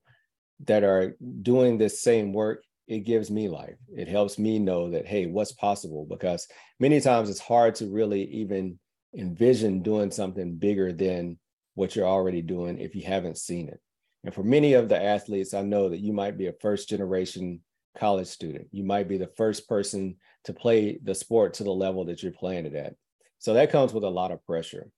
that 0.66 0.84
are 0.84 1.16
doing 1.44 1.78
this 1.78 2.02
same 2.02 2.34
work, 2.34 2.64
it 2.88 3.02
gives 3.02 3.30
me 3.30 3.48
life. 3.48 3.78
It 3.96 4.08
helps 4.08 4.40
me 4.40 4.58
know 4.58 4.90
that, 4.90 5.06
hey, 5.06 5.28
what's 5.28 5.52
possible? 5.52 6.08
Because 6.10 6.48
many 6.80 7.00
times 7.00 7.30
it's 7.30 7.40
hard 7.40 7.76
to 7.76 7.92
really 7.92 8.24
even 8.24 8.80
envision 9.16 9.84
doing 9.84 10.10
something 10.10 10.56
bigger 10.56 10.92
than 10.92 11.38
what 11.76 11.96
you're 11.96 12.08
already 12.08 12.42
doing 12.42 12.80
if 12.80 12.96
you 12.96 13.04
haven't 13.04 13.38
seen 13.38 13.70
it. 13.70 13.80
And 14.24 14.34
for 14.34 14.44
many 14.44 14.74
of 14.74 14.90
the 14.90 15.02
athletes, 15.02 15.54
I 15.54 15.62
know 15.62 15.90
that 15.90 16.00
you 16.00 16.12
might 16.12 16.40
be 16.40 16.48
a 16.48 16.54
first 16.54 16.90
generation 16.90 17.62
college 17.98 18.28
student. 18.28 18.68
You 18.72 18.84
might 18.84 19.08
be 19.08 19.18
the 19.18 19.32
first 19.38 19.68
person 19.68 20.16
to 20.46 20.54
play 20.54 21.00
the 21.04 21.16
sport 21.16 21.54
to 21.56 21.64
the 21.64 21.72
level 21.72 22.06
that 22.06 22.24
you're 22.24 22.32
playing 22.32 22.66
it 22.66 22.76
at. 22.76 22.96
So 23.40 23.54
that 23.54 23.72
comes 23.72 23.94
with 23.94 24.04
a 24.04 24.10
lot 24.10 24.32
of 24.32 24.46
pressure. 24.46 24.90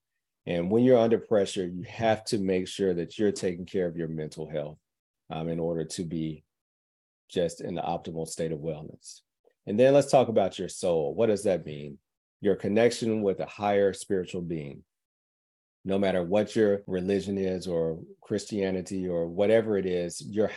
And 0.46 0.70
when 0.70 0.84
you're 0.84 0.98
under 0.98 1.18
pressure, 1.18 1.66
you 1.66 1.84
have 1.88 2.24
to 2.26 2.38
make 2.38 2.68
sure 2.68 2.92
that 2.94 3.18
you're 3.18 3.32
taking 3.32 3.64
care 3.64 3.86
of 3.86 3.96
your 3.96 4.08
mental 4.08 4.48
health 4.48 4.78
um, 5.30 5.48
in 5.48 5.58
order 5.58 5.84
to 5.84 6.04
be 6.04 6.44
just 7.30 7.60
in 7.60 7.74
the 7.74 7.80
optimal 7.80 8.28
state 8.28 8.52
of 8.52 8.58
wellness. 8.58 9.20
And 9.66 9.80
then 9.80 9.94
let's 9.94 10.10
talk 10.10 10.28
about 10.28 10.58
your 10.58 10.68
soul. 10.68 11.14
What 11.14 11.26
does 11.26 11.44
that 11.44 11.64
mean? 11.64 11.98
Your 12.42 12.56
connection 12.56 13.22
with 13.22 13.40
a 13.40 13.46
higher 13.46 13.94
spiritual 13.94 14.42
being. 14.42 14.84
No 15.86 15.98
matter 15.98 16.22
what 16.22 16.54
your 16.54 16.82
religion 16.86 17.38
is, 17.38 17.66
or 17.66 17.98
Christianity, 18.22 19.08
or 19.08 19.26
whatever 19.26 19.76
it 19.78 19.86
is, 19.86 20.20
your 20.20 20.50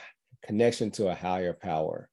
connection 0.44 0.92
to 0.92 1.08
a 1.08 1.16
higher 1.16 1.54
power 1.54 2.10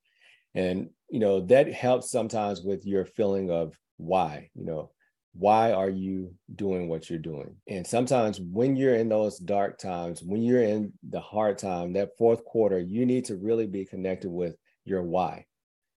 and 0.54 0.90
you 1.10 1.20
know 1.20 1.40
that 1.40 1.72
helps 1.72 2.10
sometimes 2.10 2.62
with 2.62 2.86
your 2.86 3.04
feeling 3.04 3.50
of 3.50 3.76
why 3.96 4.50
you 4.54 4.64
know 4.64 4.90
why 5.36 5.72
are 5.72 5.90
you 5.90 6.32
doing 6.54 6.88
what 6.88 7.10
you're 7.10 7.18
doing? 7.18 7.56
And 7.66 7.84
sometimes 7.84 8.38
when 8.38 8.76
you're 8.76 8.94
in 8.94 9.08
those 9.08 9.36
dark 9.36 9.78
times 9.78 10.22
when 10.22 10.42
you're 10.42 10.62
in 10.62 10.92
the 11.08 11.20
hard 11.20 11.58
time 11.58 11.92
that 11.94 12.16
fourth 12.16 12.44
quarter 12.44 12.78
you 12.78 13.04
need 13.04 13.24
to 13.26 13.36
really 13.36 13.66
be 13.66 13.84
connected 13.84 14.30
with 14.30 14.56
your 14.84 15.02
why. 15.02 15.46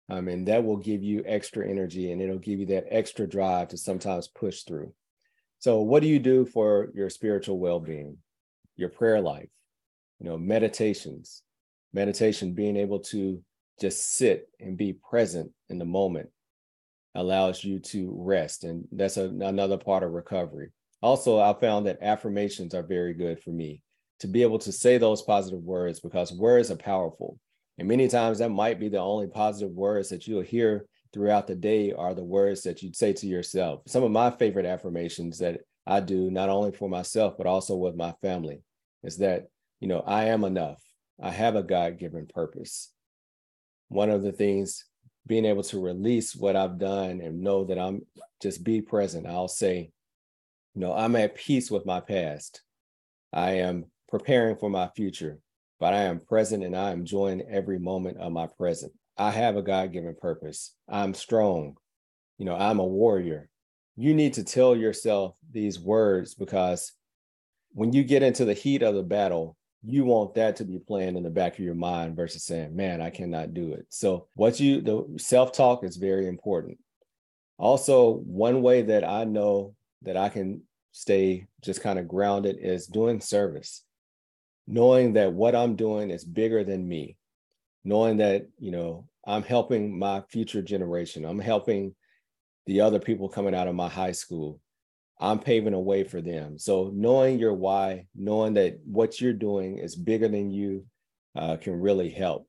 Um, 0.09 0.27
and 0.27 0.47
that 0.47 0.63
will 0.63 0.77
give 0.77 1.03
you 1.03 1.21
extra 1.25 1.69
energy 1.69 2.11
and 2.11 2.21
it'll 2.21 2.39
give 2.39 2.59
you 2.59 2.65
that 2.67 2.87
extra 2.89 3.27
drive 3.27 3.67
to 3.67 3.77
sometimes 3.77 4.27
push 4.27 4.63
through. 4.63 4.93
So 5.59 5.81
what 5.81 6.01
do 6.01 6.07
you 6.07 6.19
do 6.19 6.45
for 6.45 6.89
your 6.95 7.09
spiritual 7.09 7.59
well-being? 7.59 8.17
Your 8.75 8.89
prayer 8.89 9.21
life 9.21 9.49
you 10.19 10.25
know 10.27 10.37
meditations 10.37 11.43
meditation 11.93 12.53
being 12.53 12.77
able 12.77 12.99
to 12.99 13.41
just 13.79 14.15
sit 14.17 14.49
and 14.59 14.77
be 14.77 14.93
present 14.93 15.51
in 15.69 15.77
the 15.77 15.85
moment 15.85 16.29
allows 17.15 17.63
you 17.63 17.79
to 17.79 18.13
rest. 18.15 18.63
And 18.63 18.87
that's 18.91 19.17
a, 19.17 19.25
another 19.25 19.77
part 19.77 20.03
of 20.03 20.11
recovery. 20.11 20.69
Also, 21.01 21.39
I 21.39 21.53
found 21.53 21.85
that 21.85 22.01
affirmations 22.01 22.73
are 22.73 22.83
very 22.83 23.13
good 23.13 23.41
for 23.41 23.51
me 23.51 23.81
to 24.19 24.27
be 24.27 24.41
able 24.41 24.59
to 24.59 24.71
say 24.71 24.97
those 24.97 25.21
positive 25.21 25.61
words 25.61 25.99
because 25.99 26.31
words 26.31 26.71
are 26.71 26.75
powerful. 26.75 27.39
And 27.77 27.87
many 27.87 28.07
times 28.07 28.39
that 28.39 28.49
might 28.49 28.79
be 28.79 28.89
the 28.89 28.99
only 28.99 29.27
positive 29.27 29.71
words 29.71 30.09
that 30.09 30.27
you'll 30.27 30.41
hear 30.41 30.87
throughout 31.13 31.47
the 31.47 31.55
day 31.55 31.93
are 31.93 32.13
the 32.13 32.23
words 32.23 32.63
that 32.63 32.81
you 32.81 32.91
say 32.93 33.13
to 33.13 33.27
yourself. 33.27 33.81
Some 33.87 34.03
of 34.03 34.11
my 34.11 34.31
favorite 34.31 34.65
affirmations 34.65 35.37
that 35.39 35.61
I 35.85 35.99
do, 35.99 36.31
not 36.31 36.49
only 36.49 36.71
for 36.71 36.89
myself, 36.89 37.35
but 37.37 37.47
also 37.47 37.75
with 37.75 37.95
my 37.95 38.13
family, 38.21 38.61
is 39.03 39.17
that, 39.17 39.47
you 39.79 39.87
know, 39.87 40.01
I 40.01 40.25
am 40.25 40.43
enough. 40.43 40.81
I 41.21 41.31
have 41.31 41.55
a 41.55 41.63
God 41.63 41.99
given 41.99 42.27
purpose 42.27 42.91
one 43.89 44.09
of 44.09 44.23
the 44.23 44.31
things 44.31 44.85
being 45.25 45.45
able 45.45 45.63
to 45.63 45.81
release 45.81 46.35
what 46.35 46.55
I've 46.55 46.77
done 46.77 47.21
and 47.21 47.41
know 47.41 47.65
that 47.65 47.77
I'm 47.77 48.05
just 48.41 48.63
be 48.63 48.81
present. 48.81 49.27
I'll 49.27 49.47
say, 49.47 49.91
you 50.73 50.81
know, 50.81 50.93
I'm 50.93 51.15
at 51.15 51.35
peace 51.35 51.69
with 51.69 51.85
my 51.85 51.99
past. 51.99 52.61
I 53.33 53.51
am 53.51 53.85
preparing 54.07 54.55
for 54.55 54.69
my 54.69 54.87
future, 54.95 55.39
but 55.79 55.93
I 55.93 56.03
am 56.03 56.19
present 56.19 56.63
and 56.63 56.75
I 56.75 56.91
am 56.91 56.99
enjoying 56.99 57.41
every 57.49 57.79
moment 57.79 58.17
of 58.17 58.31
my 58.31 58.47
present. 58.47 58.93
I 59.17 59.31
have 59.31 59.57
a 59.57 59.61
God 59.61 59.91
given 59.91 60.15
purpose. 60.19 60.73
I'm 60.87 61.13
strong. 61.13 61.75
You 62.37 62.45
know, 62.45 62.55
I'm 62.55 62.79
a 62.79 62.85
warrior. 62.85 63.49
You 63.95 64.13
need 64.13 64.33
to 64.33 64.43
tell 64.43 64.75
yourself 64.75 65.35
these 65.51 65.79
words 65.79 66.35
because 66.35 66.93
when 67.73 67.93
you 67.93 68.03
get 68.03 68.23
into 68.23 68.45
the 68.45 68.53
heat 68.53 68.83
of 68.83 68.95
the 68.95 69.03
battle, 69.03 69.57
you 69.87 70.03
want 70.03 70.35
that 70.35 70.57
to 70.57 70.65
be 70.65 70.79
playing 70.79 71.15
in 71.15 71.23
the 71.23 71.29
back 71.29 71.53
of 71.53 71.63
your 71.63 71.73
mind 71.73 72.15
versus 72.15 72.43
saying, 72.43 72.75
man, 72.75 73.01
I 73.01 73.09
cannot 73.09 73.53
do 73.53 73.71
it. 73.71 73.85
So, 73.89 74.27
what 74.33 74.59
you, 74.59 74.81
the 74.81 75.17
self 75.17 75.53
talk 75.53 75.85
is 75.85 75.95
very 75.95 76.27
important. 76.27 76.77
Also, 77.57 78.15
one 78.15 78.61
way 78.61 78.81
that 78.81 79.07
I 79.07 79.23
know 79.23 79.75
that 80.01 80.17
I 80.17 80.27
can 80.27 80.61
stay 80.91 81.47
just 81.61 81.81
kind 81.81 81.97
of 81.97 82.07
grounded 82.07 82.57
is 82.59 82.87
doing 82.87 83.21
service, 83.21 83.83
knowing 84.67 85.13
that 85.13 85.31
what 85.31 85.55
I'm 85.55 85.75
doing 85.75 86.11
is 86.11 86.25
bigger 86.25 86.65
than 86.65 86.87
me, 86.87 87.15
knowing 87.85 88.17
that, 88.17 88.47
you 88.59 88.71
know, 88.71 89.07
I'm 89.25 89.43
helping 89.43 89.97
my 89.97 90.21
future 90.29 90.61
generation, 90.61 91.23
I'm 91.23 91.39
helping 91.39 91.95
the 92.65 92.81
other 92.81 92.99
people 92.99 93.29
coming 93.29 93.55
out 93.55 93.69
of 93.69 93.75
my 93.75 93.87
high 93.87 94.11
school 94.11 94.59
I'm 95.19 95.39
paving 95.39 95.73
a 95.73 95.79
way 95.79 96.03
for 96.03 96.21
them. 96.21 96.57
So 96.59 96.91
knowing 96.93 97.39
your 97.39 97.53
why, 97.53 98.05
knowing 98.15 98.53
that 98.55 98.79
what 98.85 99.19
you're 99.19 99.33
doing 99.33 99.77
is 99.77 99.95
bigger 99.95 100.27
than 100.27 100.51
you, 100.51 100.85
uh, 101.35 101.57
can 101.57 101.79
really 101.79 102.09
help 102.09 102.47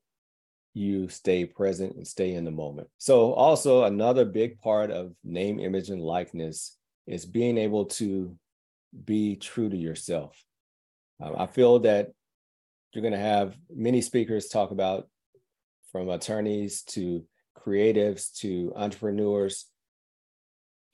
you 0.73 1.09
stay 1.09 1.45
present 1.45 1.95
and 1.95 2.07
stay 2.07 2.33
in 2.33 2.45
the 2.45 2.51
moment. 2.51 2.87
So 2.97 3.33
also 3.33 3.83
another 3.83 4.25
big 4.25 4.59
part 4.59 4.91
of 4.91 5.13
name, 5.23 5.59
image, 5.59 5.89
and 5.89 6.01
likeness 6.01 6.77
is 7.07 7.25
being 7.25 7.57
able 7.57 7.85
to 7.85 8.35
be 9.05 9.35
true 9.35 9.69
to 9.69 9.77
yourself. 9.77 10.41
Um, 11.21 11.35
I 11.37 11.47
feel 11.47 11.79
that 11.79 12.11
you're 12.93 13.01
going 13.01 13.13
to 13.13 13.19
have 13.19 13.55
many 13.73 14.01
speakers 14.01 14.47
talk 14.47 14.71
about 14.71 15.07
from 15.91 16.09
attorneys 16.09 16.83
to 16.83 17.23
creatives 17.57 18.33
to 18.39 18.73
entrepreneurs. 18.75 19.65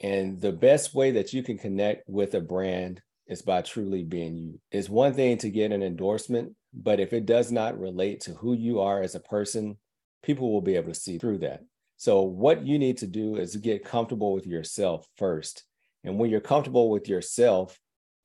And 0.01 0.39
the 0.39 0.51
best 0.51 0.93
way 0.93 1.12
that 1.12 1.34
you 1.34 1.41
can 1.43 1.58
connect 1.58 2.08
with 2.10 2.34
a 2.36 2.41
brand 2.41 3.01
is 3.27 3.41
by 3.41 3.62
truly 3.62 4.03
being 4.03 4.36
you. 4.36 4.60
It's 4.71 4.89
one 4.89 5.13
thing 5.13 5.38
to 5.39 5.49
get 5.49 5.71
an 5.71 5.81
endorsement, 5.81 6.53
but 6.73 6.99
if 6.99 7.13
it 7.13 7.25
does 7.25 7.51
not 7.51 7.79
relate 7.79 8.21
to 8.21 8.31
who 8.31 8.53
you 8.53 8.81
are 8.81 9.01
as 9.01 9.15
a 9.15 9.19
person, 9.19 9.77
people 10.21 10.51
will 10.51 10.62
be 10.62 10.75
able 10.75 10.89
to 10.89 10.99
see 10.99 11.17
through 11.17 11.39
that. 11.39 11.63
So, 11.97 12.21
what 12.21 12.65
you 12.65 12.77
need 12.77 12.97
to 12.97 13.08
do 13.08 13.38
is 13.38 13.55
get 13.55 13.86
comfortable 13.86 14.34
with 14.34 14.45
yourself 14.45 15.08
first. 15.17 15.63
And 16.03 16.19
when 16.19 16.29
you're 16.29 16.41
comfortable 16.41 16.89
with 16.89 17.08
yourself, 17.08 17.79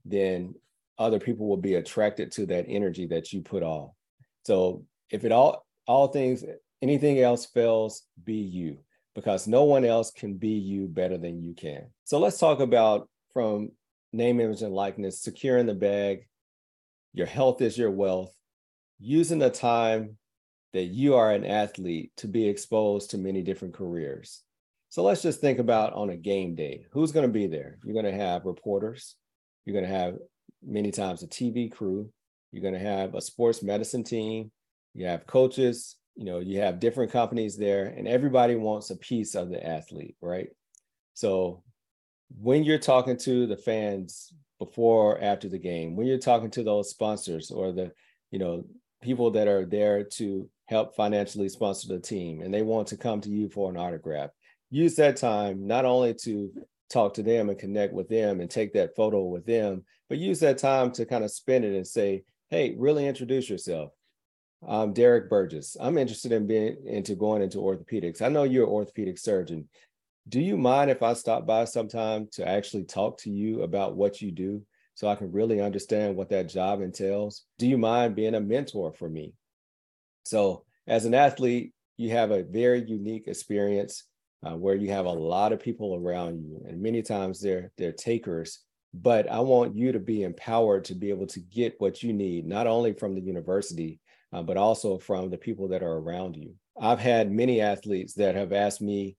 then 0.04 0.54
other 0.98 1.20
people 1.20 1.48
will 1.48 1.56
be 1.56 1.76
attracted 1.76 2.32
to 2.32 2.46
that 2.46 2.66
energy 2.68 3.06
that 3.06 3.32
you 3.32 3.42
put 3.42 3.62
off. 3.62 3.92
So, 4.44 4.84
if 5.08 5.24
it 5.24 5.30
all, 5.30 5.64
all 5.86 6.08
things, 6.08 6.44
anything 6.82 7.20
else 7.20 7.46
fails, 7.46 8.02
be 8.24 8.34
you 8.34 8.78
because 9.14 9.46
no 9.46 9.64
one 9.64 9.84
else 9.84 10.10
can 10.10 10.34
be 10.34 10.50
you 10.50 10.86
better 10.86 11.18
than 11.18 11.42
you 11.42 11.54
can. 11.54 11.86
So, 12.04 12.18
let's 12.18 12.38
talk 12.38 12.60
about 12.60 13.08
from 13.32 13.70
name, 14.12 14.40
image, 14.40 14.62
and 14.62 14.74
likeness, 14.74 15.20
securing 15.20 15.66
the 15.66 15.74
bag, 15.74 16.26
your 17.12 17.26
health 17.26 17.60
is 17.60 17.76
your 17.76 17.90
wealth, 17.90 18.34
using 18.98 19.38
the 19.38 19.50
time 19.50 20.16
that 20.72 20.84
you 20.84 21.14
are 21.14 21.32
an 21.32 21.44
athlete 21.44 22.12
to 22.16 22.28
be 22.28 22.48
exposed 22.48 23.10
to 23.10 23.18
many 23.18 23.42
different 23.42 23.74
careers. 23.74 24.42
So 24.88 25.02
let's 25.02 25.22
just 25.22 25.40
think 25.40 25.58
about 25.58 25.92
on 25.92 26.10
a 26.10 26.16
game 26.16 26.54
day 26.54 26.84
who's 26.92 27.12
going 27.12 27.26
to 27.26 27.32
be 27.32 27.46
there? 27.46 27.78
You're 27.84 28.00
going 28.00 28.12
to 28.12 28.24
have 28.24 28.44
reporters, 28.44 29.16
you're 29.64 29.74
going 29.74 29.88
to 29.88 29.96
have 29.96 30.16
many 30.64 30.90
times 30.90 31.22
a 31.22 31.26
TV 31.26 31.70
crew, 31.70 32.10
you're 32.52 32.62
going 32.62 32.74
to 32.74 32.80
have 32.80 33.14
a 33.14 33.20
sports 33.20 33.62
medicine 33.62 34.04
team, 34.04 34.50
you 34.94 35.06
have 35.06 35.26
coaches, 35.26 35.96
you 36.20 36.26
know, 36.26 36.38
you 36.38 36.60
have 36.60 36.80
different 36.80 37.10
companies 37.10 37.56
there, 37.56 37.86
and 37.86 38.06
everybody 38.06 38.54
wants 38.54 38.90
a 38.90 38.96
piece 38.96 39.34
of 39.34 39.48
the 39.48 39.66
athlete, 39.66 40.16
right? 40.20 40.50
So 41.14 41.62
when 42.38 42.62
you're 42.62 42.76
talking 42.76 43.16
to 43.16 43.46
the 43.46 43.56
fans 43.56 44.30
before 44.58 45.12
or 45.12 45.22
after 45.22 45.48
the 45.48 45.58
game, 45.58 45.96
when 45.96 46.06
you're 46.06 46.18
talking 46.18 46.50
to 46.50 46.62
those 46.62 46.90
sponsors 46.90 47.50
or 47.50 47.72
the, 47.72 47.92
you 48.30 48.38
know, 48.38 48.66
people 49.02 49.30
that 49.30 49.48
are 49.48 49.64
there 49.64 50.04
to 50.04 50.46
help 50.66 50.94
financially 50.94 51.48
sponsor 51.48 51.88
the 51.88 51.98
team 51.98 52.42
and 52.42 52.52
they 52.52 52.60
want 52.60 52.88
to 52.88 52.98
come 52.98 53.22
to 53.22 53.30
you 53.30 53.48
for 53.48 53.70
an 53.70 53.78
autograph, 53.78 54.28
use 54.68 54.96
that 54.96 55.16
time 55.16 55.66
not 55.66 55.86
only 55.86 56.12
to 56.12 56.52
talk 56.90 57.14
to 57.14 57.22
them 57.22 57.48
and 57.48 57.58
connect 57.58 57.94
with 57.94 58.10
them 58.10 58.40
and 58.40 58.50
take 58.50 58.74
that 58.74 58.94
photo 58.94 59.22
with 59.22 59.46
them, 59.46 59.82
but 60.10 60.18
use 60.18 60.38
that 60.40 60.58
time 60.58 60.92
to 60.92 61.06
kind 61.06 61.24
of 61.24 61.30
spend 61.30 61.64
it 61.64 61.74
and 61.74 61.86
say, 61.86 62.24
hey, 62.50 62.74
really 62.78 63.06
introduce 63.06 63.48
yourself. 63.48 63.92
I'm 64.66 64.92
Derrick 64.92 65.30
Burgess. 65.30 65.76
I'm 65.80 65.98
interested 65.98 66.32
in 66.32 66.46
being 66.46 66.76
into 66.86 67.14
going 67.14 67.42
into 67.42 67.58
orthopedics. 67.58 68.22
I 68.22 68.28
know 68.28 68.44
you're 68.44 68.64
an 68.64 68.70
orthopedic 68.70 69.18
surgeon 69.18 69.68
do 70.30 70.40
you 70.40 70.56
mind 70.56 70.90
if 70.90 71.02
I 71.02 71.14
stop 71.14 71.44
by 71.46 71.64
sometime 71.64 72.28
to 72.32 72.46
actually 72.46 72.84
talk 72.84 73.18
to 73.18 73.30
you 73.30 73.62
about 73.62 73.96
what 73.96 74.22
you 74.22 74.30
do 74.30 74.62
so 74.94 75.08
I 75.08 75.16
can 75.16 75.32
really 75.32 75.60
understand 75.60 76.14
what 76.14 76.28
that 76.28 76.48
job 76.48 76.82
entails? 76.82 77.44
Do 77.58 77.66
you 77.66 77.78
mind 77.78 78.14
being 78.14 78.36
a 78.36 78.40
mentor 78.40 78.92
for 78.92 79.08
me? 79.08 79.34
So, 80.24 80.64
as 80.86 81.04
an 81.04 81.14
athlete, 81.14 81.72
you 81.96 82.10
have 82.10 82.30
a 82.30 82.44
very 82.44 82.84
unique 82.84 83.26
experience 83.26 84.04
uh, 84.46 84.56
where 84.56 84.76
you 84.76 84.90
have 84.90 85.06
a 85.06 85.10
lot 85.10 85.52
of 85.52 85.60
people 85.60 85.96
around 85.96 86.42
you, 86.42 86.62
and 86.68 86.80
many 86.80 87.02
times 87.02 87.40
they're 87.40 87.72
they're 87.76 87.92
takers. 87.92 88.60
But 88.92 89.30
I 89.30 89.40
want 89.40 89.76
you 89.76 89.92
to 89.92 90.00
be 90.00 90.22
empowered 90.22 90.84
to 90.86 90.94
be 90.94 91.10
able 91.10 91.26
to 91.28 91.40
get 91.40 91.74
what 91.78 92.02
you 92.02 92.12
need, 92.12 92.46
not 92.46 92.66
only 92.66 92.92
from 92.92 93.14
the 93.14 93.20
university, 93.20 94.00
uh, 94.32 94.42
but 94.42 94.56
also 94.56 94.98
from 94.98 95.30
the 95.30 95.38
people 95.38 95.68
that 95.68 95.82
are 95.82 95.98
around 95.98 96.36
you. 96.36 96.54
I've 96.80 97.00
had 97.00 97.30
many 97.30 97.60
athletes 97.60 98.14
that 98.14 98.34
have 98.34 98.52
asked 98.52 98.80
me 98.80 99.16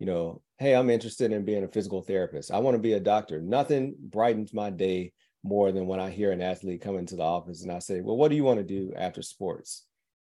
you 0.00 0.06
know, 0.06 0.40
hey, 0.58 0.74
I'm 0.74 0.90
interested 0.90 1.30
in 1.30 1.44
being 1.44 1.62
a 1.62 1.68
physical 1.68 2.02
therapist. 2.02 2.50
I 2.50 2.58
want 2.58 2.74
to 2.74 2.82
be 2.82 2.94
a 2.94 3.00
doctor. 3.00 3.40
Nothing 3.40 3.94
brightens 4.00 4.52
my 4.52 4.70
day 4.70 5.12
more 5.44 5.72
than 5.72 5.86
when 5.86 6.00
I 6.00 6.10
hear 6.10 6.32
an 6.32 6.40
athlete 6.40 6.80
come 6.80 6.96
into 6.96 7.16
the 7.16 7.22
office 7.22 7.62
and 7.62 7.70
I 7.70 7.78
say, 7.78 8.00
well, 8.00 8.16
what 8.16 8.30
do 8.30 8.36
you 8.36 8.42
want 8.42 8.58
to 8.58 8.64
do 8.64 8.92
after 8.96 9.20
sports? 9.20 9.84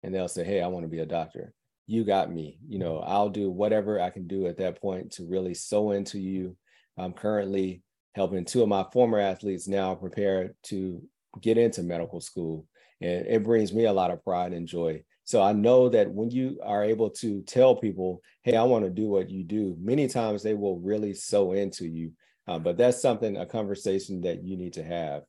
And 0.03 0.13
they'll 0.13 0.27
say, 0.27 0.43
hey, 0.43 0.61
I 0.61 0.67
want 0.67 0.83
to 0.83 0.89
be 0.89 0.99
a 0.99 1.05
doctor. 1.05 1.53
You 1.87 2.03
got 2.03 2.29
me. 2.29 2.59
You 2.67 2.79
know, 2.79 2.99
I'll 2.99 3.29
do 3.29 3.49
whatever 3.49 4.01
I 4.01 4.09
can 4.09 4.27
do 4.27 4.47
at 4.47 4.57
that 4.57 4.81
point 4.81 5.13
to 5.13 5.25
really 5.25 5.53
sew 5.53 5.91
into 5.91 6.19
you. 6.19 6.57
I'm 6.97 7.13
currently 7.13 7.83
helping 8.15 8.43
two 8.43 8.63
of 8.63 8.69
my 8.69 8.85
former 8.91 9.19
athletes 9.19 9.67
now 9.67 9.95
prepare 9.95 10.55
to 10.63 11.01
get 11.41 11.57
into 11.57 11.83
medical 11.83 12.19
school. 12.19 12.67
And 13.03 13.27
it 13.27 13.43
brings 13.43 13.71
me 13.71 13.85
a 13.85 13.93
lot 13.93 14.09
of 14.09 14.23
pride 14.23 14.53
and 14.53 14.67
joy 14.67 15.03
so 15.25 15.41
I 15.41 15.53
know 15.53 15.89
that 15.89 16.11
when 16.11 16.29
you 16.31 16.59
are 16.63 16.83
able 16.83 17.09
to 17.11 17.41
tell 17.43 17.75
people, 17.75 18.21
hey, 18.43 18.57
I 18.57 18.63
want 18.63 18.83
to 18.83 18.89
do 18.89 19.07
what 19.07 19.29
you 19.29 19.43
do, 19.43 19.77
many 19.79 20.07
times 20.07 20.43
they 20.43 20.53
will 20.53 20.79
really 20.79 21.13
sew 21.13 21.53
into 21.53 21.87
you. 21.87 22.11
Uh, 22.47 22.59
but 22.59 22.77
that's 22.77 23.01
something, 23.01 23.37
a 23.37 23.45
conversation 23.45 24.21
that 24.21 24.43
you 24.43 24.57
need 24.57 24.73
to 24.73 24.83
have. 24.83 25.23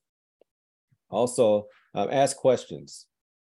Also, 1.11 1.67
um, 1.95 2.09
ask 2.11 2.37
questions. 2.37 3.07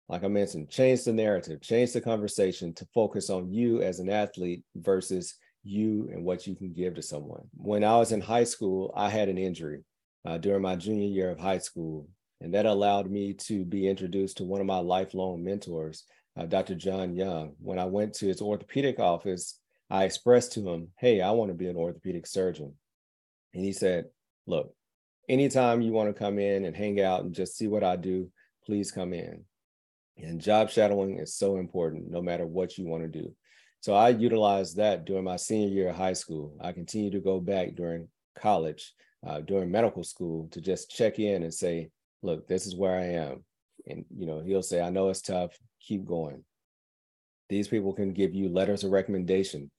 Like 0.09 0.25
I 0.25 0.27
mentioned, 0.27 0.69
change 0.69 1.05
the 1.05 1.13
narrative, 1.13 1.61
change 1.61 1.93
the 1.93 2.01
conversation 2.01 2.73
to 2.73 2.85
focus 2.93 3.29
on 3.29 3.49
you 3.49 3.81
as 3.81 3.99
an 3.99 4.09
athlete 4.09 4.63
versus 4.75 5.35
you 5.63 6.09
and 6.11 6.25
what 6.25 6.45
you 6.45 6.55
can 6.55 6.73
give 6.73 6.95
to 6.95 7.01
someone. 7.01 7.43
When 7.55 7.85
I 7.85 7.95
was 7.95 8.11
in 8.11 8.19
high 8.19 8.43
school, 8.43 8.93
I 8.97 9.07
had 9.07 9.29
an 9.29 9.37
injury 9.37 9.85
uh, 10.25 10.39
during 10.39 10.61
my 10.61 10.75
junior 10.75 11.07
year 11.07 11.29
of 11.29 11.39
high 11.39 11.59
school, 11.59 12.09
and 12.43 12.53
that 12.53 12.65
allowed 12.65 13.09
me 13.09 13.33
to 13.33 13.63
be 13.63 13.87
introduced 13.87 14.37
to 14.37 14.43
one 14.43 14.59
of 14.59 14.67
my 14.67 14.77
lifelong 14.77 15.43
mentors 15.43 16.03
uh, 16.37 16.45
Dr. 16.45 16.75
John 16.75 17.15
Young. 17.15 17.53
When 17.59 17.79
I 17.79 17.85
went 17.85 18.13
to 18.15 18.27
his 18.27 18.41
orthopedic 18.41 18.99
office, 18.99 19.59
I 19.89 20.03
expressed 20.03 20.53
to 20.53 20.67
him, 20.67 20.89
Hey, 20.99 21.21
I 21.21 21.31
want 21.31 21.51
to 21.51 21.55
be 21.55 21.67
an 21.67 21.77
orthopedic 21.77 22.27
surgeon. 22.27 22.73
And 23.53 23.63
he 23.63 23.71
said, 23.71 24.05
Look, 24.45 24.73
anytime 25.29 25.81
you 25.81 25.93
want 25.93 26.09
to 26.09 26.19
come 26.19 26.37
in 26.37 26.65
and 26.65 26.75
hang 26.75 26.99
out 26.99 27.23
and 27.23 27.33
just 27.33 27.55
see 27.57 27.67
what 27.67 27.83
I 27.83 27.95
do, 27.95 28.29
please 28.65 28.91
come 28.91 29.13
in. 29.13 29.45
And 30.17 30.41
job 30.41 30.69
shadowing 30.69 31.19
is 31.19 31.35
so 31.35 31.57
important, 31.57 32.09
no 32.09 32.21
matter 32.21 32.45
what 32.45 32.77
you 32.77 32.85
want 32.85 33.03
to 33.03 33.21
do. 33.21 33.33
So 33.81 33.93
I 33.93 34.09
utilized 34.09 34.77
that 34.77 35.05
during 35.05 35.23
my 35.23 35.35
senior 35.37 35.69
year 35.69 35.89
of 35.89 35.95
high 35.95 36.13
school. 36.13 36.57
I 36.61 36.71
continue 36.71 37.11
to 37.11 37.19
go 37.19 37.39
back 37.39 37.75
during 37.75 38.07
college, 38.37 38.93
uh, 39.25 39.41
during 39.41 39.71
medical 39.71 40.03
school 40.03 40.47
to 40.51 40.61
just 40.61 40.89
check 40.89 41.19
in 41.19 41.43
and 41.43 41.53
say, 41.53 41.89
look, 42.23 42.47
this 42.47 42.65
is 42.65 42.75
where 42.75 42.97
I 42.97 43.05
am. 43.05 43.43
And, 43.85 44.05
you 44.15 44.25
know, 44.25 44.39
he'll 44.39 44.63
say, 44.63 44.81
I 44.81 44.89
know 44.89 45.09
it's 45.09 45.21
tough 45.21 45.57
keep 45.83 46.05
going. 46.05 46.43
These 47.49 47.67
people 47.67 47.93
can 47.93 48.13
give 48.13 48.33
you 48.33 48.49
letters 48.49 48.83
of 48.83 48.91
recommendation. 48.91 49.69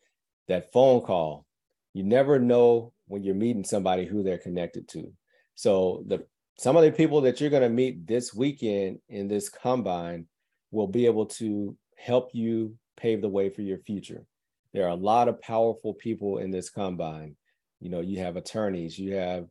That 0.48 0.72
phone 0.72 1.00
call, 1.00 1.46
you 1.94 2.02
never 2.02 2.38
know 2.38 2.92
when 3.06 3.22
you're 3.22 3.34
meeting 3.34 3.64
somebody 3.64 4.04
who 4.04 4.22
they're 4.22 4.38
connected 4.38 4.88
to. 4.88 5.12
So 5.54 6.04
the 6.06 6.26
some 6.56 6.76
of 6.76 6.84
the 6.84 6.92
people 6.92 7.20
that 7.22 7.40
you're 7.40 7.50
going 7.50 7.64
to 7.64 7.68
meet 7.68 8.06
this 8.06 8.32
weekend 8.32 9.00
in 9.08 9.26
this 9.26 9.48
combine 9.48 10.26
will 10.70 10.86
be 10.86 11.06
able 11.06 11.26
to 11.26 11.76
help 11.96 12.30
you 12.32 12.76
pave 12.96 13.22
the 13.22 13.28
way 13.28 13.50
for 13.50 13.62
your 13.62 13.78
future. 13.78 14.24
There 14.72 14.84
are 14.84 14.90
a 14.90 14.94
lot 14.94 15.26
of 15.26 15.40
powerful 15.40 15.94
people 15.94 16.38
in 16.38 16.52
this 16.52 16.70
combine. 16.70 17.34
You 17.80 17.90
know, 17.90 18.00
you 18.00 18.20
have 18.20 18.36
attorneys, 18.36 18.96
you 18.96 19.14
have 19.14 19.48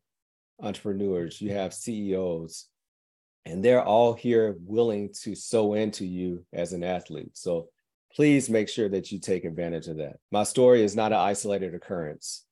entrepreneurs, 0.62 1.41
you 1.41 1.51
have 1.51 1.73
CEOs, 1.73 2.69
and 3.45 3.63
they're 3.63 3.84
all 3.84 4.13
here 4.13 4.56
willing 4.62 5.13
to 5.21 5.36
sew 5.36 5.73
into 5.73 6.06
you 6.06 6.45
as 6.53 6.73
an 6.73 6.84
athlete. 6.84 7.32
So 7.34 7.69
please 8.15 8.49
make 8.49 8.69
sure 8.69 8.89
that 8.89 9.12
you 9.12 9.19
take 9.19 9.43
advantage 9.43 9.88
of 9.88 9.97
that. 9.97 10.17
My 10.32 10.43
story 10.43 10.84
is 10.84 10.95
not 10.95 11.12
an 11.12 11.19
isolated 11.19 11.73
occurrence. 11.73 12.45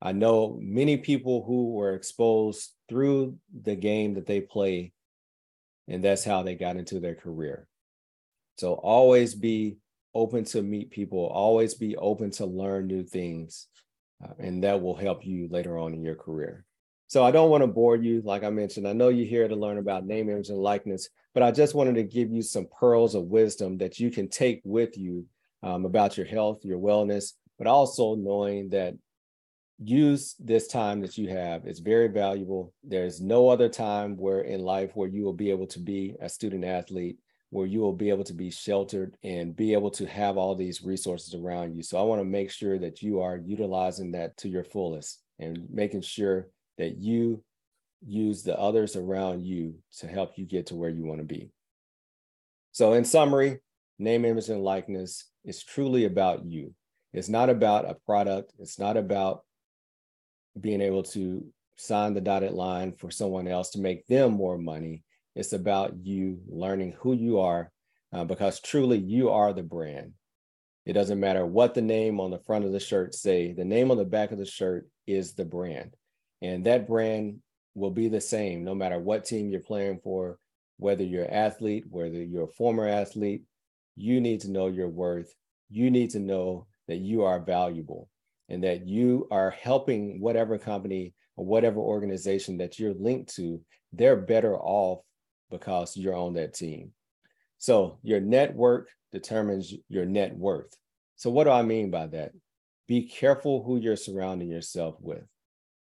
I 0.00 0.12
know 0.12 0.58
many 0.60 0.96
people 0.96 1.44
who 1.44 1.72
were 1.72 1.94
exposed 1.94 2.70
through 2.88 3.38
the 3.62 3.76
game 3.76 4.14
that 4.14 4.26
they 4.26 4.40
play, 4.40 4.92
and 5.88 6.02
that's 6.02 6.24
how 6.24 6.42
they 6.42 6.54
got 6.54 6.76
into 6.76 7.00
their 7.00 7.14
career. 7.14 7.66
So 8.58 8.74
always 8.74 9.34
be 9.34 9.78
open 10.14 10.44
to 10.44 10.62
meet 10.62 10.90
people, 10.90 11.26
always 11.26 11.74
be 11.74 11.96
open 11.96 12.30
to 12.32 12.46
learn 12.46 12.86
new 12.86 13.04
things, 13.04 13.68
uh, 14.24 14.32
and 14.38 14.64
that 14.64 14.80
will 14.80 14.96
help 14.96 15.26
you 15.26 15.48
later 15.50 15.78
on 15.78 15.94
in 15.94 16.02
your 16.02 16.14
career. 16.14 16.64
So 17.08 17.24
I 17.24 17.30
don't 17.30 17.50
want 17.50 17.62
to 17.62 17.68
bore 17.68 17.96
you. 17.96 18.20
Like 18.24 18.42
I 18.42 18.50
mentioned, 18.50 18.86
I 18.88 18.92
know 18.92 19.08
you're 19.08 19.26
here 19.26 19.46
to 19.46 19.54
learn 19.54 19.78
about 19.78 20.06
name, 20.06 20.28
image, 20.28 20.48
and 20.48 20.58
likeness, 20.58 21.08
but 21.34 21.42
I 21.42 21.50
just 21.52 21.74
wanted 21.74 21.94
to 21.96 22.02
give 22.02 22.30
you 22.30 22.42
some 22.42 22.66
pearls 22.80 23.14
of 23.14 23.24
wisdom 23.24 23.78
that 23.78 24.00
you 24.00 24.10
can 24.10 24.28
take 24.28 24.60
with 24.64 24.98
you 24.98 25.26
um, 25.62 25.84
about 25.84 26.16
your 26.16 26.26
health, 26.26 26.64
your 26.64 26.78
wellness, 26.78 27.32
but 27.58 27.66
also 27.66 28.14
knowing 28.14 28.70
that 28.70 28.94
use 29.78 30.34
this 30.38 30.66
time 30.66 31.00
that 31.02 31.18
you 31.18 31.28
have. 31.28 31.66
It's 31.66 31.80
very 31.80 32.08
valuable. 32.08 32.72
There's 32.82 33.20
no 33.20 33.48
other 33.48 33.68
time 33.68 34.16
where 34.16 34.40
in 34.40 34.60
life 34.62 34.92
where 34.94 35.08
you 35.08 35.24
will 35.24 35.34
be 35.34 35.50
able 35.50 35.66
to 35.68 35.78
be 35.78 36.16
a 36.20 36.28
student 36.28 36.64
athlete, 36.64 37.18
where 37.50 37.66
you 37.66 37.80
will 37.80 37.92
be 37.92 38.10
able 38.10 38.24
to 38.24 38.32
be 38.32 38.50
sheltered 38.50 39.16
and 39.22 39.54
be 39.54 39.74
able 39.74 39.90
to 39.92 40.06
have 40.06 40.36
all 40.36 40.54
these 40.54 40.82
resources 40.82 41.34
around 41.34 41.76
you. 41.76 41.82
So 41.82 41.98
I 41.98 42.02
want 42.02 42.20
to 42.20 42.24
make 42.24 42.50
sure 42.50 42.78
that 42.78 43.02
you 43.02 43.20
are 43.20 43.36
utilizing 43.36 44.12
that 44.12 44.36
to 44.38 44.48
your 44.48 44.64
fullest 44.64 45.22
and 45.38 45.66
making 45.70 46.00
sure 46.00 46.48
that 46.78 46.98
you 46.98 47.42
use 48.06 48.42
the 48.42 48.58
others 48.58 48.96
around 48.96 49.42
you 49.42 49.74
to 49.98 50.06
help 50.06 50.36
you 50.36 50.44
get 50.44 50.66
to 50.66 50.76
where 50.76 50.90
you 50.90 51.04
want 51.04 51.20
to 51.20 51.26
be. 51.26 51.50
So, 52.72 52.92
in 52.92 53.04
summary, 53.04 53.60
name, 53.98 54.24
image, 54.24 54.48
and 54.48 54.62
likeness 54.62 55.30
is 55.44 55.62
truly 55.62 56.04
about 56.04 56.44
you. 56.44 56.74
It's 57.12 57.28
not 57.28 57.48
about 57.48 57.88
a 57.88 57.94
product, 57.94 58.52
it's 58.58 58.78
not 58.78 58.96
about 58.96 59.42
being 60.60 60.80
able 60.80 61.02
to 61.02 61.46
sign 61.76 62.14
the 62.14 62.20
dotted 62.20 62.52
line 62.52 62.92
for 62.92 63.10
someone 63.10 63.48
else 63.48 63.70
to 63.70 63.80
make 63.80 64.06
them 64.06 64.32
more 64.32 64.58
money. 64.58 65.02
It's 65.34 65.52
about 65.52 65.94
you 66.02 66.40
learning 66.48 66.96
who 66.98 67.12
you 67.12 67.40
are 67.40 67.70
uh, 68.12 68.24
because 68.24 68.60
truly 68.60 68.98
you 68.98 69.30
are 69.30 69.52
the 69.52 69.62
brand. 69.62 70.12
It 70.86 70.94
doesn't 70.94 71.20
matter 71.20 71.44
what 71.44 71.74
the 71.74 71.82
name 71.82 72.20
on 72.20 72.30
the 72.30 72.38
front 72.38 72.64
of 72.64 72.72
the 72.72 72.80
shirt 72.80 73.14
say, 73.14 73.52
the 73.52 73.64
name 73.64 73.90
on 73.90 73.96
the 73.96 74.04
back 74.04 74.30
of 74.30 74.38
the 74.38 74.46
shirt 74.46 74.88
is 75.06 75.34
the 75.34 75.44
brand. 75.44 75.94
And 76.42 76.64
that 76.66 76.86
brand 76.86 77.40
will 77.74 77.90
be 77.90 78.08
the 78.08 78.20
same 78.20 78.64
no 78.64 78.74
matter 78.74 78.98
what 78.98 79.24
team 79.24 79.48
you're 79.48 79.60
playing 79.60 80.00
for, 80.02 80.38
whether 80.78 81.04
you're 81.04 81.24
an 81.24 81.30
athlete, 81.30 81.84
whether 81.88 82.22
you're 82.22 82.44
a 82.44 82.52
former 82.52 82.86
athlete, 82.86 83.42
you 83.96 84.20
need 84.20 84.40
to 84.40 84.50
know 84.50 84.66
your 84.66 84.88
worth. 84.88 85.34
You 85.68 85.90
need 85.90 86.10
to 86.10 86.20
know 86.20 86.66
that 86.88 86.98
you 86.98 87.24
are 87.24 87.40
valuable 87.40 88.08
and 88.48 88.62
that 88.64 88.86
you 88.86 89.26
are 89.30 89.50
helping 89.50 90.20
whatever 90.20 90.58
company 90.58 91.14
or 91.36 91.44
whatever 91.44 91.80
organization 91.80 92.58
that 92.58 92.78
you're 92.78 92.94
linked 92.94 93.34
to, 93.36 93.60
they're 93.92 94.16
better 94.16 94.56
off 94.56 95.00
because 95.50 95.96
you're 95.96 96.14
on 96.14 96.34
that 96.34 96.54
team. 96.54 96.92
So 97.58 97.98
your 98.02 98.20
network 98.20 98.88
determines 99.12 99.74
your 99.88 100.06
net 100.06 100.36
worth. 100.36 100.74
So 101.16 101.30
what 101.30 101.44
do 101.44 101.50
I 101.50 101.62
mean 101.62 101.90
by 101.90 102.06
that? 102.08 102.32
Be 102.86 103.02
careful 103.08 103.64
who 103.64 103.78
you're 103.78 103.96
surrounding 103.96 104.48
yourself 104.48 104.96
with. 105.00 105.24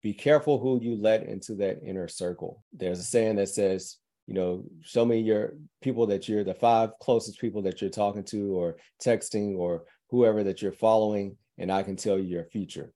Be 0.05 0.13
careful 0.13 0.59
who 0.59 0.79
you 0.79 0.97
let 1.01 1.23
into 1.23 1.55
that 1.55 1.79
inner 1.83 2.07
circle. 2.07 2.63
There's 2.71 2.99
a 2.99 3.03
saying 3.03 3.37
that 3.37 3.49
says, 3.49 3.97
you 4.27 4.35
know, 4.35 4.63
show 4.83 5.03
me 5.03 5.17
your 5.17 5.53
people 5.81 6.05
that 6.05 6.29
you're 6.29 6.43
the 6.43 6.53
five 6.53 6.91
closest 7.01 7.41
people 7.41 7.63
that 7.63 7.81
you're 7.81 7.89
talking 7.89 8.23
to 8.25 8.55
or 8.55 8.75
texting 9.03 9.57
or 9.57 9.85
whoever 10.11 10.43
that 10.43 10.61
you're 10.61 10.71
following, 10.71 11.37
and 11.57 11.71
I 11.71 11.81
can 11.81 11.95
tell 11.95 12.19
you 12.19 12.25
your 12.25 12.43
future. 12.43 12.93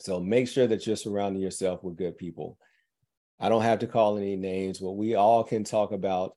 So 0.00 0.20
make 0.20 0.48
sure 0.48 0.66
that 0.66 0.86
you're 0.86 0.96
surrounding 0.96 1.42
yourself 1.42 1.84
with 1.84 1.98
good 1.98 2.16
people. 2.16 2.56
I 3.38 3.50
don't 3.50 3.60
have 3.60 3.80
to 3.80 3.86
call 3.86 4.16
any 4.16 4.36
names, 4.36 4.78
but 4.78 4.92
we 4.92 5.16
all 5.16 5.44
can 5.44 5.64
talk 5.64 5.92
about 5.92 6.34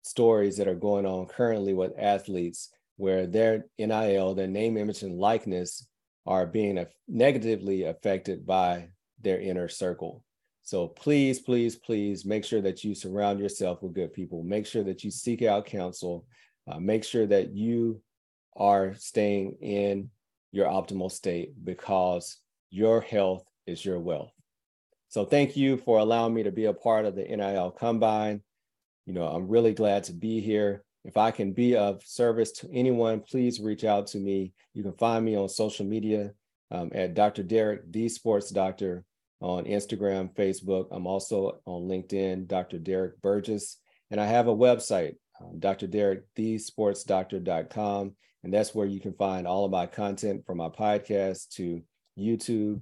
stories 0.00 0.56
that 0.56 0.68
are 0.68 0.74
going 0.74 1.04
on 1.04 1.26
currently 1.26 1.74
with 1.74 1.92
athletes 1.98 2.70
where 2.96 3.26
their 3.26 3.66
NIL, 3.78 4.34
their 4.34 4.46
name, 4.46 4.78
image, 4.78 5.02
and 5.02 5.18
likeness 5.18 5.86
are 6.24 6.46
being 6.46 6.82
negatively 7.06 7.82
affected 7.82 8.46
by 8.46 8.88
their 9.24 9.40
inner 9.40 9.68
circle. 9.68 10.22
So 10.62 10.88
please, 10.88 11.40
please, 11.40 11.76
please 11.76 12.24
make 12.24 12.44
sure 12.44 12.62
that 12.62 12.84
you 12.84 12.94
surround 12.94 13.38
yourself 13.38 13.82
with 13.82 13.94
good 13.94 14.14
people. 14.14 14.42
Make 14.42 14.66
sure 14.66 14.84
that 14.84 15.04
you 15.04 15.10
seek 15.10 15.42
out 15.42 15.66
counsel. 15.66 16.24
Uh, 16.66 16.78
make 16.78 17.04
sure 17.04 17.26
that 17.26 17.54
you 17.54 18.00
are 18.56 18.94
staying 18.94 19.56
in 19.60 20.10
your 20.52 20.66
optimal 20.66 21.10
state 21.10 21.52
because 21.64 22.38
your 22.70 23.00
health 23.00 23.44
is 23.66 23.84
your 23.84 23.98
wealth. 23.98 24.32
So 25.08 25.24
thank 25.24 25.56
you 25.56 25.76
for 25.76 25.98
allowing 25.98 26.32
me 26.32 26.44
to 26.44 26.50
be 26.50 26.64
a 26.64 26.72
part 26.72 27.04
of 27.04 27.14
the 27.14 27.24
NIL 27.24 27.70
Combine. 27.72 28.42
You 29.06 29.12
know, 29.12 29.26
I'm 29.26 29.48
really 29.48 29.74
glad 29.74 30.04
to 30.04 30.12
be 30.12 30.40
here. 30.40 30.82
If 31.04 31.18
I 31.18 31.30
can 31.30 31.52
be 31.52 31.76
of 31.76 32.02
service 32.04 32.52
to 32.52 32.72
anyone, 32.72 33.20
please 33.20 33.60
reach 33.60 33.84
out 33.84 34.06
to 34.08 34.18
me. 34.18 34.54
You 34.72 34.82
can 34.82 34.94
find 34.94 35.24
me 35.24 35.36
on 35.36 35.48
social 35.50 35.84
media 35.84 36.32
um, 36.70 36.90
at 36.94 37.14
Dr. 37.14 37.42
Derrick, 37.42 37.92
the 37.92 38.08
Sports 38.08 38.50
Doctor, 38.50 39.04
on 39.44 39.64
Instagram, 39.64 40.34
Facebook. 40.34 40.86
I'm 40.90 41.06
also 41.06 41.60
on 41.66 41.82
LinkedIn, 41.82 42.48
Dr. 42.48 42.78
Derrick 42.78 43.20
Burgess. 43.20 43.76
And 44.10 44.18
I 44.18 44.24
have 44.24 44.48
a 44.48 44.56
website, 44.56 45.16
um, 45.38 45.58
Dr. 45.58 45.86
Derrick, 45.86 46.22
thesportsdoctor.com. 46.34 48.14
And 48.42 48.54
that's 48.54 48.74
where 48.74 48.86
you 48.86 49.00
can 49.00 49.12
find 49.12 49.46
all 49.46 49.66
of 49.66 49.70
my 49.70 49.84
content 49.84 50.46
from 50.46 50.56
my 50.56 50.70
podcast 50.70 51.50
to 51.56 51.82
YouTube, 52.18 52.80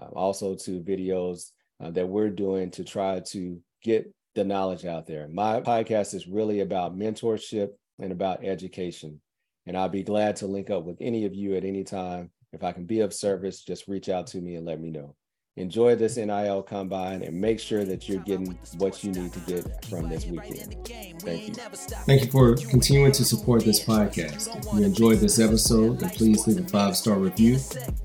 uh, 0.00 0.08
also 0.08 0.54
to 0.54 0.80
videos 0.80 1.52
uh, 1.82 1.90
that 1.92 2.08
we're 2.08 2.28
doing 2.28 2.70
to 2.72 2.84
try 2.84 3.20
to 3.28 3.58
get 3.82 4.12
the 4.34 4.44
knowledge 4.44 4.84
out 4.84 5.06
there. 5.06 5.26
My 5.28 5.62
podcast 5.62 6.12
is 6.12 6.28
really 6.28 6.60
about 6.60 6.96
mentorship 6.96 7.70
and 7.98 8.12
about 8.12 8.44
education. 8.44 9.18
And 9.66 9.78
I'll 9.78 9.88
be 9.88 10.02
glad 10.02 10.36
to 10.36 10.46
link 10.46 10.68
up 10.68 10.84
with 10.84 10.98
any 11.00 11.24
of 11.24 11.34
you 11.34 11.56
at 11.56 11.64
any 11.64 11.84
time. 11.84 12.32
If 12.52 12.62
I 12.62 12.72
can 12.72 12.84
be 12.84 13.00
of 13.00 13.14
service, 13.14 13.64
just 13.64 13.88
reach 13.88 14.10
out 14.10 14.26
to 14.28 14.42
me 14.42 14.56
and 14.56 14.66
let 14.66 14.78
me 14.78 14.90
know 14.90 15.14
enjoy 15.56 15.94
this 15.94 16.16
NIL 16.16 16.62
combine 16.62 17.22
and 17.22 17.38
make 17.38 17.60
sure 17.60 17.84
that 17.84 18.08
you're 18.08 18.22
getting 18.22 18.58
what 18.78 19.04
you 19.04 19.12
need 19.12 19.32
to 19.32 19.40
get 19.40 19.84
from 19.86 20.08
this 20.08 20.24
weekend. 20.24 20.76
Thank 21.20 21.48
you. 21.48 21.54
Thank 21.54 22.22
you 22.22 22.30
for 22.30 22.56
continuing 22.56 23.12
to 23.12 23.24
support 23.24 23.64
this 23.64 23.84
podcast. 23.84 24.56
If 24.56 24.72
you 24.72 24.84
enjoyed 24.84 25.18
this 25.18 25.38
episode, 25.38 26.00
then 26.00 26.10
please 26.10 26.46
leave 26.46 26.64
a 26.64 26.68
five 26.68 26.96
star 26.96 27.18
review. 27.18 27.58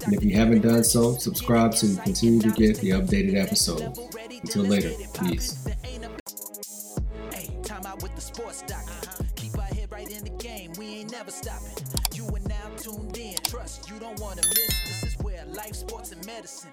And 0.05 0.13
if 0.13 0.23
you 0.23 0.35
haven't 0.35 0.61
done 0.61 0.83
so, 0.83 1.15
subscribe 1.15 1.73
so 1.73 1.87
you 1.87 1.97
continue 1.97 2.41
to 2.41 2.51
get 2.51 2.77
the 2.79 2.91
updated 2.91 3.35
episodes. 3.35 3.97
Until 4.41 4.63
later, 4.63 4.91
peace. 5.19 5.65
Uh-huh. 5.65 5.73
You 12.13 12.25
are 12.27 12.39
now 12.47 12.69
tuned 12.77 13.17
in. 13.17 13.35
Trust 13.43 13.89
you 13.89 13.99
don't 13.99 14.19
want 14.19 14.41
to 14.41 14.47
miss. 14.49 15.01
This 15.01 15.03
is 15.03 15.17
where 15.23 15.45
life, 15.45 15.75
sports, 15.75 16.11
and 16.11 16.25
medicine 16.25 16.71